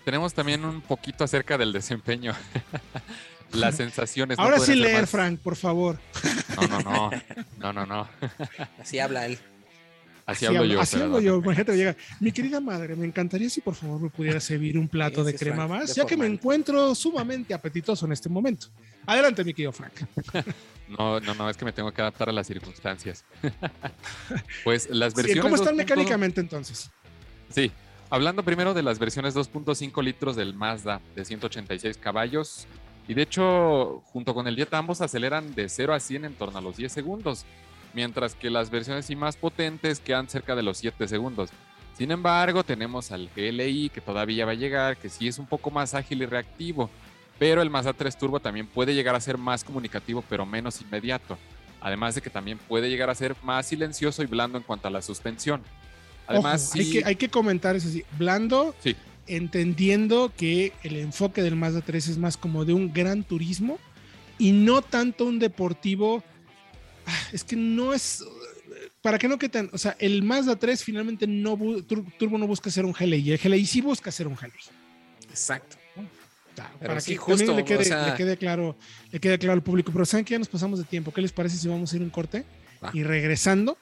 [0.04, 2.34] tenemos también un poquito acerca del desempeño.
[3.53, 4.39] Las sensaciones.
[4.39, 5.99] Ahora sí leer, Frank, por favor.
[6.55, 7.11] No, no, no.
[7.57, 8.09] No, no, no.
[8.79, 9.37] Así habla él.
[10.25, 10.79] Así, hablo yo.
[10.79, 11.41] Así hablo yo.
[11.41, 11.95] llega.
[12.19, 15.67] Mi querida madre, me encantaría si por favor me pudiera servir un plato de crema
[15.67, 18.67] más, ya que me encuentro sumamente apetitoso en este momento.
[19.05, 19.93] Adelante, mi querido Frank.
[20.91, 23.23] No, no, no, es que me tengo que adaptar a las circunstancias.
[24.65, 25.41] Pues las versiones.
[25.41, 26.91] ¿Cómo están mecánicamente entonces?
[27.49, 27.71] Sí,
[28.11, 32.67] Hablando primero de las versiones 2.5 litros del Mazda de 186 caballos,
[33.07, 36.57] y de hecho, junto con el Jetta, ambos aceleran de 0 a 100 en torno
[36.57, 37.45] a los 10 segundos,
[37.93, 41.49] mientras que las versiones y más potentes quedan cerca de los 7 segundos.
[41.97, 45.71] Sin embargo, tenemos al GLI que todavía va a llegar, que sí es un poco
[45.71, 46.89] más ágil y reactivo,
[47.37, 51.37] pero el Mazda 3 Turbo también puede llegar a ser más comunicativo, pero menos inmediato.
[51.81, 54.91] Además de que también puede llegar a ser más silencioso y blando en cuanto a
[54.91, 55.61] la suspensión.
[56.27, 58.03] Además, hay, que, hay que comentar eso sí.
[58.17, 58.75] Blando,
[59.27, 63.79] entendiendo que el enfoque del Mazda 3 es más como de un gran turismo
[64.38, 66.23] y no tanto un deportivo.
[67.05, 68.23] Ah, es que no es.
[69.01, 69.69] ¿Para qué no que tan?
[69.73, 71.57] O sea, el Mazda 3 finalmente no.
[72.17, 73.31] Turbo no busca ser un GLI.
[73.31, 74.51] El GLI sí busca ser un GLI.
[75.29, 75.77] Exacto.
[76.79, 78.75] para que justo, le quede, claro,
[79.12, 79.91] le quede claro al público.
[79.91, 81.13] Pero saben que ya nos pasamos de tiempo.
[81.13, 82.45] ¿Qué les parece si vamos a ir un corte?
[82.93, 83.77] Y regresando,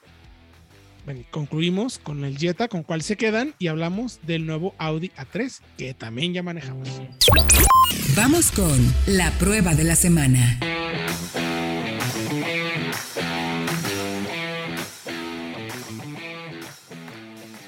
[1.04, 5.60] bueno, concluimos con el Jetta, con cuál se quedan y hablamos del nuevo Audi A3,
[5.76, 6.88] que también ya manejamos.
[8.16, 10.58] Vamos con la prueba de la semana.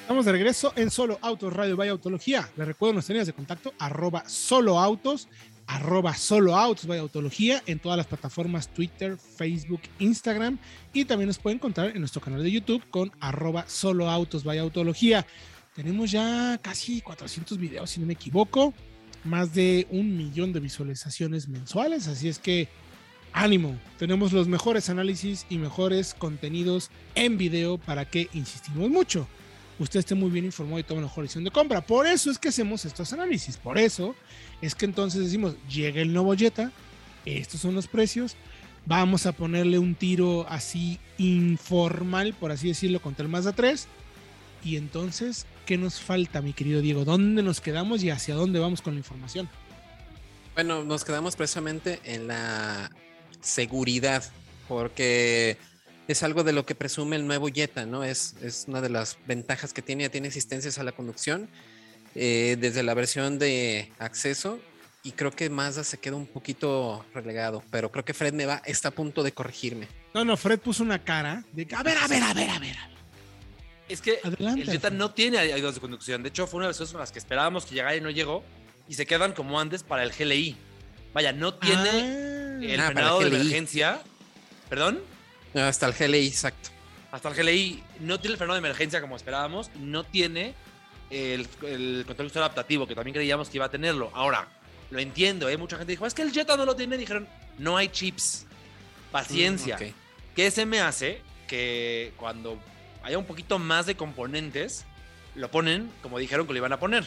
[0.03, 2.51] Estamos de regreso en Solo Autos Radio Vaya Autología.
[2.57, 5.29] Les recuerdo nuestras líneas de contacto, arroba solo autos
[5.67, 10.59] arroba solo autos by autología en todas las plataformas Twitter, Facebook, Instagram.
[10.93, 14.59] Y también nos pueden encontrar en nuestro canal de YouTube con arroba solo autos by
[14.59, 15.27] autología.
[15.75, 18.75] Tenemos ya casi 400 videos, si no me equivoco,
[19.25, 22.69] más de un millón de visualizaciones mensuales, así es que
[23.33, 29.27] ánimo, tenemos los mejores análisis y mejores contenidos en video para que insistimos mucho
[29.79, 31.81] usted esté muy bien informado y tome la mejor decisión de compra.
[31.81, 33.57] Por eso es que hacemos estos análisis.
[33.57, 34.15] Por eso
[34.61, 36.73] es que entonces decimos, llega el nuevo Jetta,
[37.25, 38.37] estos son los precios,
[38.87, 43.87] vamos a ponerle un tiro así informal, por así decirlo, contra el Mazda 3.
[44.65, 47.05] Y entonces, ¿qué nos falta, mi querido Diego?
[47.05, 49.49] ¿Dónde nos quedamos y hacia dónde vamos con la información?
[50.55, 52.93] Bueno, nos quedamos precisamente en la
[53.41, 54.23] seguridad,
[54.69, 55.57] porque
[56.09, 58.05] es algo de lo que presume el nuevo Jetta, ¿no?
[58.05, 61.49] Es, es una de las ventajas que tiene, tiene asistencias a la conducción.
[62.15, 64.61] Eh, desde la versión de acceso,
[65.03, 68.61] y creo que Mazda se queda un poquito relegado, pero creo que Fred me va,
[68.67, 69.89] está a punto de corregirme.
[70.13, 72.77] No, no, Fred puso una cara de a ver, a ver, a ver, a ver.
[73.89, 76.23] Es que el Jetta no tiene ayudas de conducción.
[76.23, 78.11] De hecho, fue una de las cosas con las que esperábamos que llegara y no
[78.11, 78.45] llegó.
[78.89, 80.57] Y se quedan como antes para el GLI.
[81.15, 82.59] Vaya, no tiene ah.
[82.63, 84.03] el ah, frenado de emergencia.
[84.69, 85.01] ¿Perdón?
[85.55, 86.71] Hasta el GLI, exacto.
[87.11, 89.71] Hasta el GLI no tiene el frenado de emergencia como esperábamos.
[89.79, 90.55] No tiene
[91.11, 94.11] el, el control adaptativo, que también creíamos que iba a tenerlo.
[94.15, 94.49] Ahora,
[94.91, 95.57] lo entiendo, ¿eh?
[95.57, 96.97] Mucha gente dijo, es que el Jetta no lo tiene.
[96.97, 98.47] Dijeron, no hay chips.
[99.11, 99.77] Paciencia.
[99.77, 99.93] Mm,
[100.35, 102.59] ¿Qué se me hace que cuando
[103.03, 104.87] haya un poquito más de componentes,
[105.35, 107.05] lo ponen como dijeron que lo iban a poner.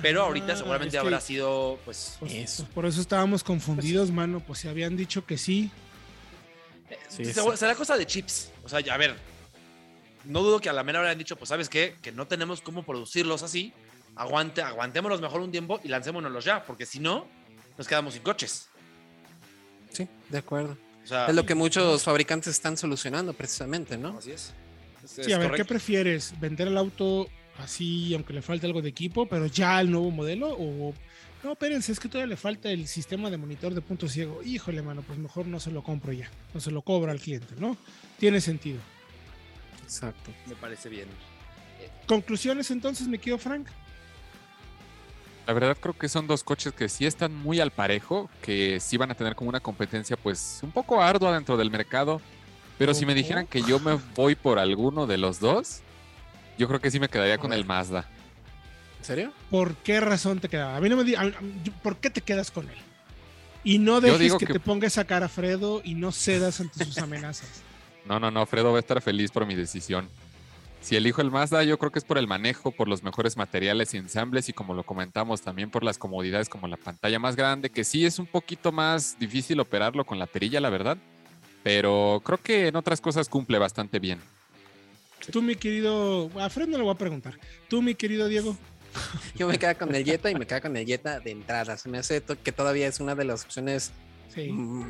[0.00, 4.40] Pero ah, ahorita seguramente habrá sido, pues, pues, pues, por eso estábamos confundidos, pues mano.
[4.40, 5.70] Pues si habían dicho que sí.
[7.08, 8.50] Sí será cosa de chips.
[8.64, 9.16] O sea, a ver,
[10.24, 11.96] no dudo que a la mera hora hayan dicho, pues, ¿sabes qué?
[12.02, 13.72] Que no tenemos cómo producirlos así.
[14.14, 17.26] Aguante, aguantémonos mejor un tiempo y lancémonos ya, porque si no,
[17.78, 18.68] nos quedamos sin coches.
[19.90, 20.76] Sí, de acuerdo.
[21.04, 24.18] es lo que muchos fabricantes están solucionando precisamente, ¿no?
[24.18, 24.52] Así es.
[25.04, 26.38] sí, a ver, ¿qué prefieres?
[26.40, 27.28] ¿Vender el auto
[27.58, 30.48] así, aunque le falte algo de equipo, pero ya el nuevo modelo?
[30.50, 30.94] ¿O
[31.42, 34.42] no, espérense, es que todavía le falta el sistema de monitor de punto ciego?
[34.44, 36.30] Híjole, mano, pues mejor no se lo compro ya.
[36.54, 37.76] No se lo cobra al cliente, ¿no?
[38.18, 38.78] Tiene sentido.
[39.82, 40.32] Exacto.
[40.46, 41.08] Me parece bien.
[42.06, 43.66] Conclusiones entonces, me quedo Frank.
[45.46, 48.96] La verdad creo que son dos coches que sí están muy al parejo, que sí
[48.96, 52.20] van a tener como una competencia pues un poco ardua dentro del mercado,
[52.78, 55.80] pero si me dijeran que yo me voy por alguno de los dos,
[56.58, 58.08] yo creo que sí me quedaría con el Mazda.
[59.02, 59.32] ¿En serio?
[59.50, 60.76] ¿Por qué razón te quedaba?
[60.76, 61.34] A mí no me digas,
[61.82, 62.76] ¿por qué te quedas con él?
[63.64, 66.84] Y no dejes que, que, te ponga a cara a Fredo y no cedas ante
[66.84, 67.62] sus amenazas.
[68.04, 70.08] No, no, no, Fredo va a estar feliz por mi decisión.
[70.80, 73.92] Si elijo el Mazda, yo creo que es por el manejo, por los mejores materiales
[73.92, 77.70] y ensambles y como lo comentamos también por las comodidades como la pantalla más grande,
[77.70, 80.96] que sí es un poquito más difícil operarlo con la perilla, la verdad,
[81.64, 84.20] pero creo que en otras cosas cumple bastante bien.
[85.30, 87.38] Tú, mi querido, a Fred no le voy a preguntar.
[87.68, 88.56] Tú, mi querido Diego.
[89.34, 91.76] Yo me quedo con el Jetta y me quedo con el Jetta de entrada.
[91.76, 93.92] Se me hace que todavía es una de las opciones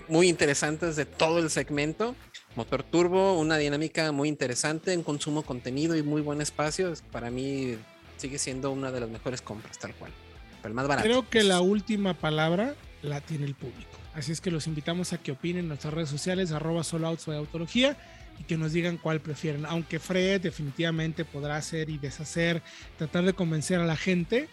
[0.09, 2.15] muy interesantes de todo el segmento.
[2.55, 6.93] Motor turbo, una dinámica muy interesante, un consumo contenido y muy buen espacio.
[7.11, 7.77] Para mí
[8.19, 10.12] sigue siendo una de las mejores compras, tal cual.
[10.61, 11.09] Pero el más barato.
[11.09, 13.91] Creo que la última palabra la tiene el público.
[14.15, 17.37] Así es que los invitamos a que opinen en nuestras redes sociales, arroba solouts de
[17.37, 17.97] autología,
[18.38, 19.66] y que nos digan cuál prefieren.
[19.66, 22.62] Aunque Fred definitivamente podrá hacer y deshacer,
[22.99, 24.49] tratar de convencer a la gente,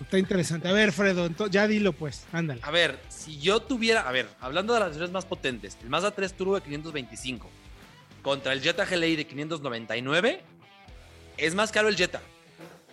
[0.00, 0.68] Está interesante.
[0.68, 2.60] A ver, Fredo, ya dilo pues, ándale.
[2.64, 6.10] A ver, si yo tuviera, a ver, hablando de las versiones más potentes, el Mazda
[6.10, 7.48] 3 Turbo de 525
[8.22, 10.42] contra el Jetta GLI de 599,
[11.36, 12.22] es más caro el Jetta.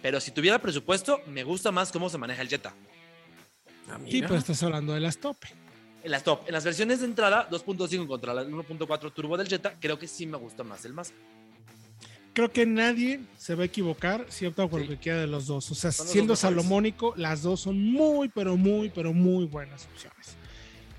[0.01, 2.73] Pero si tuviera presupuesto, me gusta más cómo se maneja el Jetta.
[3.89, 5.37] Ah, sí, pero estás hablando de las top.
[6.03, 6.41] En las top.
[6.47, 10.25] En las versiones de entrada, 2.5 contra la 1.4 turbo del Jetta, creo que sí
[10.25, 11.15] me gusta más el Mazda
[12.33, 15.69] creo que nadie se va a equivocar si opta por cualquiera de los dos.
[15.71, 20.35] O sea, siendo salomónico, las dos son muy, pero muy, pero muy buenas opciones.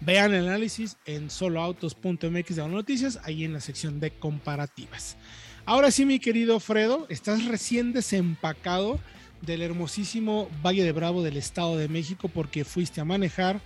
[0.01, 5.17] Vean el análisis en soloautos.mx de noticias, ahí en la sección de comparativas.
[5.65, 8.99] Ahora sí, mi querido Fredo, estás recién desempacado
[9.43, 13.61] del hermosísimo Valle de Bravo del Estado de México porque fuiste a manejar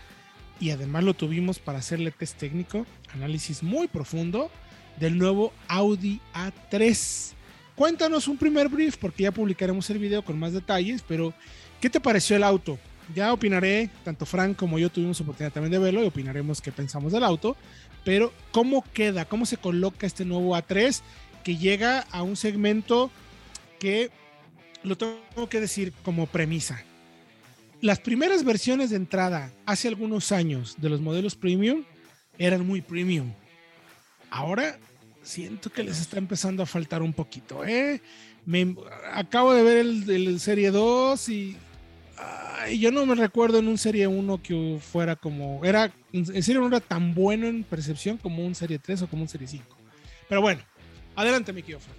[0.61, 4.51] y además lo tuvimos para hacerle test técnico, análisis muy profundo
[4.99, 7.37] del nuevo Audi A3
[7.77, 11.35] Cuéntanos un primer brief, porque ya publicaremos el video con más detalles, pero
[11.79, 12.79] ¿qué te pareció el auto?
[13.15, 17.13] Ya opinaré, tanto Frank como yo tuvimos oportunidad también de verlo y opinaremos qué pensamos
[17.13, 17.55] del auto,
[18.03, 19.27] pero ¿cómo queda?
[19.27, 21.03] ¿Cómo se coloca este nuevo A3
[21.45, 23.11] que llega a un segmento
[23.79, 24.11] que
[24.83, 26.83] lo tengo que decir como premisa?
[27.87, 31.85] Las primeras versiones de entrada hace algunos años de los modelos premium
[32.37, 33.33] eran muy premium.
[34.29, 34.77] Ahora
[35.23, 38.03] siento que les está empezando a faltar un poquito, ¿eh?
[38.45, 38.75] Me,
[39.13, 41.57] acabo de ver el, Serie 2 y
[42.77, 45.65] yo no me recuerdo en un Serie 1 que fuera como.
[45.65, 49.23] Era, en Serie 1 era tan bueno en percepción como un Serie 3 o como
[49.23, 49.65] un Serie 5.
[50.29, 50.61] Pero bueno,
[51.15, 51.99] adelante, mi querido Frank.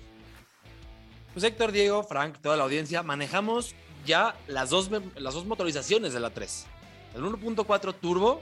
[1.31, 3.73] Pues Héctor, Diego, Frank, toda la audiencia, manejamos
[4.07, 6.65] ya las dos, las dos motorizaciones de la 3.
[7.13, 8.41] El 1.4 turbo,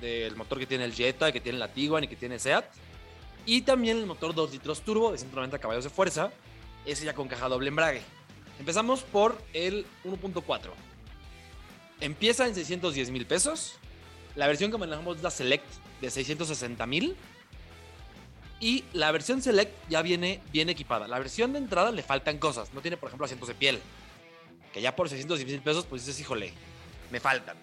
[0.00, 2.64] del motor que tiene el Jetta, que tiene la Tiguan y que tiene SEAT
[3.46, 6.30] y también el motor 2 litros turbo de 190 caballos de fuerza,
[6.84, 8.02] ese ya con caja doble embrague.
[8.58, 10.70] Empezamos por el 1.4.
[12.00, 13.76] Empieza en 610 mil pesos.
[14.36, 15.66] La versión que manejamos es la Select
[16.00, 17.16] de 660 mil.
[18.60, 21.08] Y la versión Select ya viene bien equipada.
[21.08, 22.72] La versión de entrada le faltan cosas.
[22.74, 23.80] No tiene, por ejemplo, asientos de piel.
[24.72, 26.52] Que ya por 610 mil pesos, pues dices, híjole,
[27.10, 27.56] me faltan.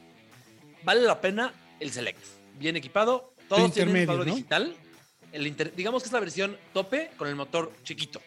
[0.83, 2.19] vale la pena el Select.
[2.59, 4.75] Bien equipado, todos tienen equipado digital.
[5.31, 8.21] El digamos que es la versión tope con el motor chiquito.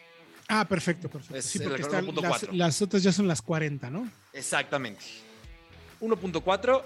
[0.47, 1.41] Ah, perfecto, perfecto.
[1.41, 4.09] sí, porque las, las, otras ya son las 40, ¿no?
[4.33, 5.05] Exactamente.
[6.01, 6.83] 1.4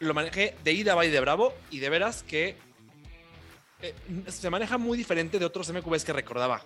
[0.00, 2.56] lo manejé de ida, y de bravo y de veras que
[3.82, 3.94] eh,
[4.28, 6.62] se maneja muy diferente de otros MQBs que recordaba.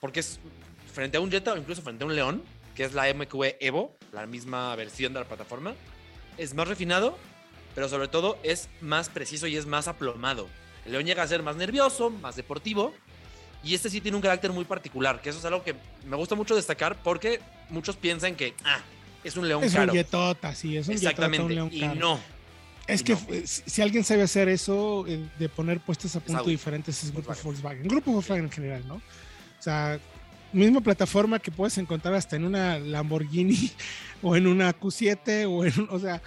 [0.00, 0.38] Porque es
[0.92, 2.42] frente a un Jetta o incluso frente a un León,
[2.74, 5.74] que es la MQB Evo, la misma versión de la plataforma.
[6.38, 7.16] Es más refinado,
[7.74, 10.48] pero sobre todo es más preciso y es más aplomado.
[10.84, 12.92] El León llega a ser más nervioso, más deportivo.
[13.62, 15.74] Y este sí tiene un carácter muy particular, que eso es algo que
[16.06, 18.80] me gusta mucho destacar porque muchos piensan que, ah,
[19.24, 19.90] es un león es caro.
[19.90, 22.20] Un yetota, sí, es un Exactamente, un león y no.
[22.86, 23.16] Es que
[23.46, 25.06] si alguien sabe hacer eso,
[25.38, 27.88] de poner puestas a punto diferentes, es Grupo Volkswagen.
[27.88, 28.96] Grupo Volkswagen en general, ¿no?
[28.96, 29.98] O sea,
[30.54, 33.70] misma plataforma que puedes encontrar hasta en una Lamborghini
[34.22, 36.22] o en una Q7 o en, o sea,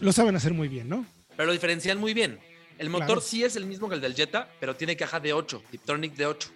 [0.00, 1.06] lo saben hacer muy bien, ¿no?
[1.36, 2.38] Pero lo diferencian muy bien.
[2.78, 5.62] El motor sí es el mismo que el del Jetta, pero tiene caja de 8,
[5.70, 6.48] Tiptronic de 8,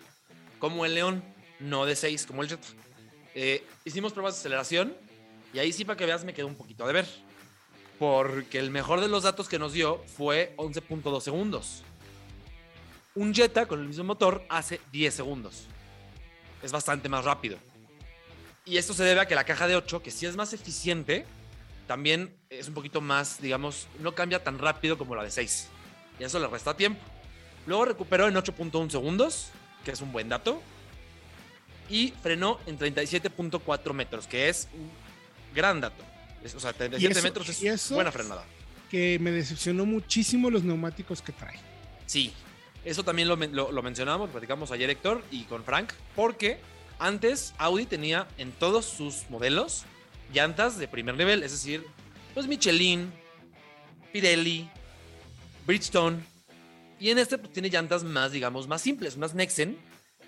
[0.59, 1.23] como el León,
[1.61, 2.69] no de 6 como el Jetta.
[3.35, 4.95] Eh, hicimos pruebas de aceleración
[5.53, 7.07] y ahí sí para que veas me quedó un poquito de ver
[7.99, 11.83] porque el mejor de los datos que nos dio fue 11.2 segundos.
[13.15, 15.67] Un Jetta con el mismo motor hace 10 segundos.
[16.65, 17.59] Es bastante más rápido.
[18.65, 21.27] Y esto se debe a que la caja de 8, que sí es más eficiente,
[21.87, 25.69] también es un poquito más, digamos, no cambia tan rápido como la de 6.
[26.19, 27.01] Y eso le resta tiempo.
[27.67, 29.51] Luego recuperó en 8.1 segundos,
[29.85, 30.63] que es un buen dato.
[31.89, 34.91] Y frenó en 37.4 metros, que es un
[35.55, 36.03] gran dato
[36.55, 38.45] o sea, 37 metros es buena frenada.
[38.91, 41.59] Que me decepcionó muchísimo los neumáticos que trae.
[42.07, 42.33] Sí,
[42.85, 46.59] eso también lo, lo, mencionamos, platicamos ayer Héctor y con Frank, porque
[46.99, 49.85] antes Audi tenía en todos sus modelos
[50.33, 51.85] llantas de primer nivel, es decir,
[52.35, 53.13] pues Michelin,
[54.13, 54.69] Pirelli,
[55.67, 56.19] Bridgestone,
[57.01, 59.77] y en este pues, tiene llantas más, digamos, más simples, unas Nexen,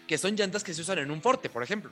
[0.07, 1.90] que son llantas que se usan en un Forte, por ejemplo.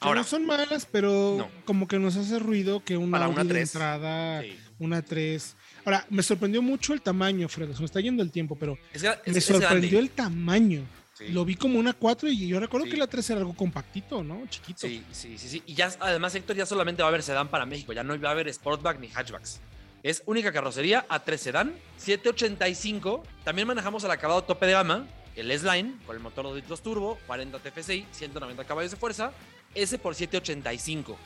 [0.00, 4.42] Ahora, no son malas, pero como que nos hace ruido que una, una entrada,
[4.78, 5.56] una 3.
[5.84, 7.74] Ahora, me sorprendió mucho el tamaño, Fredo.
[7.74, 8.78] Se me está yendo el tiempo, pero
[9.26, 10.84] me sorprendió el tamaño.
[11.28, 14.44] Lo vi como una 4 y yo recuerdo que la 3 era algo compactito, ¿no?
[14.48, 14.80] Chiquito.
[14.80, 15.62] Sí, sí, sí, sí.
[15.66, 17.92] Y ya, además, Héctor, ya solamente va a haber sedán para México.
[17.92, 19.60] Ya no va a haber Sportback ni hatchbacks.
[20.02, 23.22] Es única carrocería A3 sedán, 785.
[23.44, 25.06] También manejamos el acabado tope de gama,
[25.36, 29.32] el S-Line, con el motor 2 litros turbo, 40 TFSI, 190 caballos de fuerza,
[29.76, 31.16] S por 785.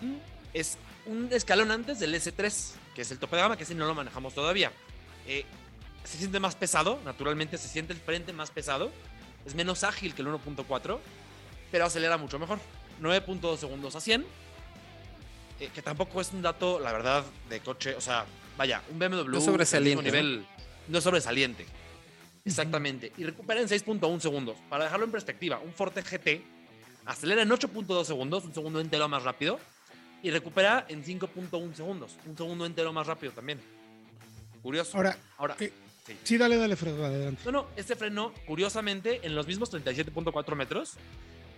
[0.00, 0.14] Mm.
[0.54, 3.86] Es un escalón antes del S3, que es el tope de gama, que ese no
[3.86, 4.72] lo manejamos todavía.
[5.26, 5.44] Eh,
[6.04, 8.90] se siente más pesado, naturalmente se siente el frente más pesado.
[9.46, 10.98] Es menos ágil que el 1.4,
[11.70, 12.58] pero acelera mucho mejor.
[13.00, 14.24] 9.2 segundos a 100.
[15.60, 17.94] Eh, que tampoco es un dato, la verdad, de coche.
[17.94, 18.26] O sea,
[18.56, 20.46] vaya, un BMW no sobresaliente, nivel
[20.88, 21.66] no sobresaliente.
[22.44, 23.12] Exactamente.
[23.16, 24.56] Y recupera en 6.1 segundos.
[24.68, 26.42] Para dejarlo en perspectiva, un Forte GT
[27.04, 29.58] acelera en 8.2 segundos, un segundo entero más rápido,
[30.22, 33.60] y recupera en 5.1 segundos, un segundo entero más rápido también.
[34.62, 34.96] Curioso.
[34.96, 36.36] Ahora, Ahora sí.
[36.38, 37.42] dale, dale, Fredo, adelante.
[37.44, 40.92] No, no, este freno, curiosamente, en los mismos 37.4 metros,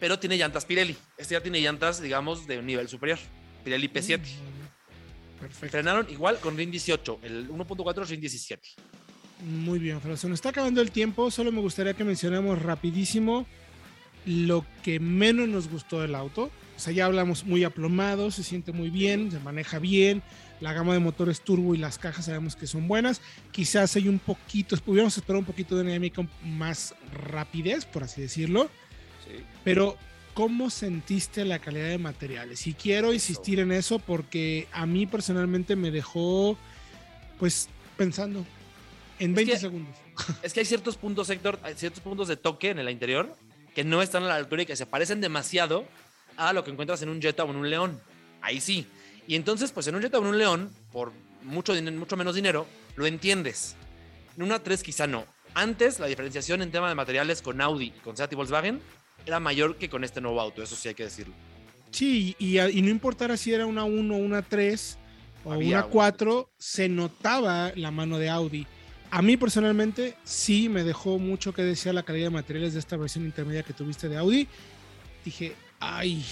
[0.00, 0.96] pero tiene llantas Pirelli.
[1.18, 3.18] Este ya tiene llantas, digamos, de un nivel superior.
[3.62, 4.18] Pirelli P7.
[4.18, 5.70] Mm, perfecto.
[5.70, 8.68] Frenaron igual con RIN 18, el 1.4 RIN 17.
[9.44, 10.16] Muy bien, Fredo.
[10.16, 11.30] Se nos está acabando el tiempo.
[11.30, 13.46] Solo me gustaría que mencionemos rapidísimo
[14.24, 16.50] lo que menos nos gustó del auto.
[16.76, 20.22] O sea, ya hablamos muy aplomado, se siente muy bien, se maneja bien,
[20.60, 23.20] la gama de motores turbo y las cajas sabemos que son buenas.
[23.52, 28.70] Quizás hay un poquito, pudiéramos esperar un poquito de dinámica más rapidez, por así decirlo.
[29.24, 29.42] Sí.
[29.62, 29.96] Pero,
[30.34, 32.66] ¿cómo sentiste la calidad de materiales?
[32.66, 36.58] Y quiero insistir en eso porque a mí personalmente me dejó,
[37.38, 38.44] pues, pensando
[39.18, 39.94] en 20 segundos.
[40.42, 43.36] Es que hay ciertos puntos, Héctor, hay ciertos puntos de toque en el interior
[43.74, 45.84] que no están a la altura y que se parecen demasiado
[46.36, 48.00] a lo que encuentras en un Jetta o en un León.
[48.40, 48.86] Ahí sí.
[49.26, 51.12] Y entonces, pues en un Jetta o en un León, por
[51.42, 52.66] mucho, mucho menos dinero,
[52.96, 53.76] lo entiendes.
[54.36, 55.24] En una 3 quizá no.
[55.54, 58.80] Antes, la diferenciación en tema de materiales con Audi y con Seat y Volkswagen
[59.24, 61.34] era mayor que con este nuevo auto, eso sí hay que decirlo.
[61.90, 64.98] Sí, y, no importara si era una 1, una 3
[65.44, 68.66] o una 4, se notaba la mano de Audi.
[69.12, 72.96] A mí personalmente sí me dejó mucho que decir la calidad de materiales de esta
[72.96, 74.48] versión intermedia que tuviste de Audi.
[75.24, 76.24] Dije, ay,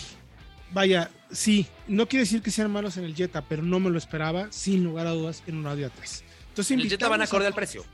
[0.73, 3.99] vaya, sí, no quiere decir que sean malos en el Jetta, pero no me lo
[3.99, 6.23] esperaba, sin lugar a dudas, en un Audi A3.
[6.49, 7.85] Entonces, ¿En el Jetta van a acorde al precio?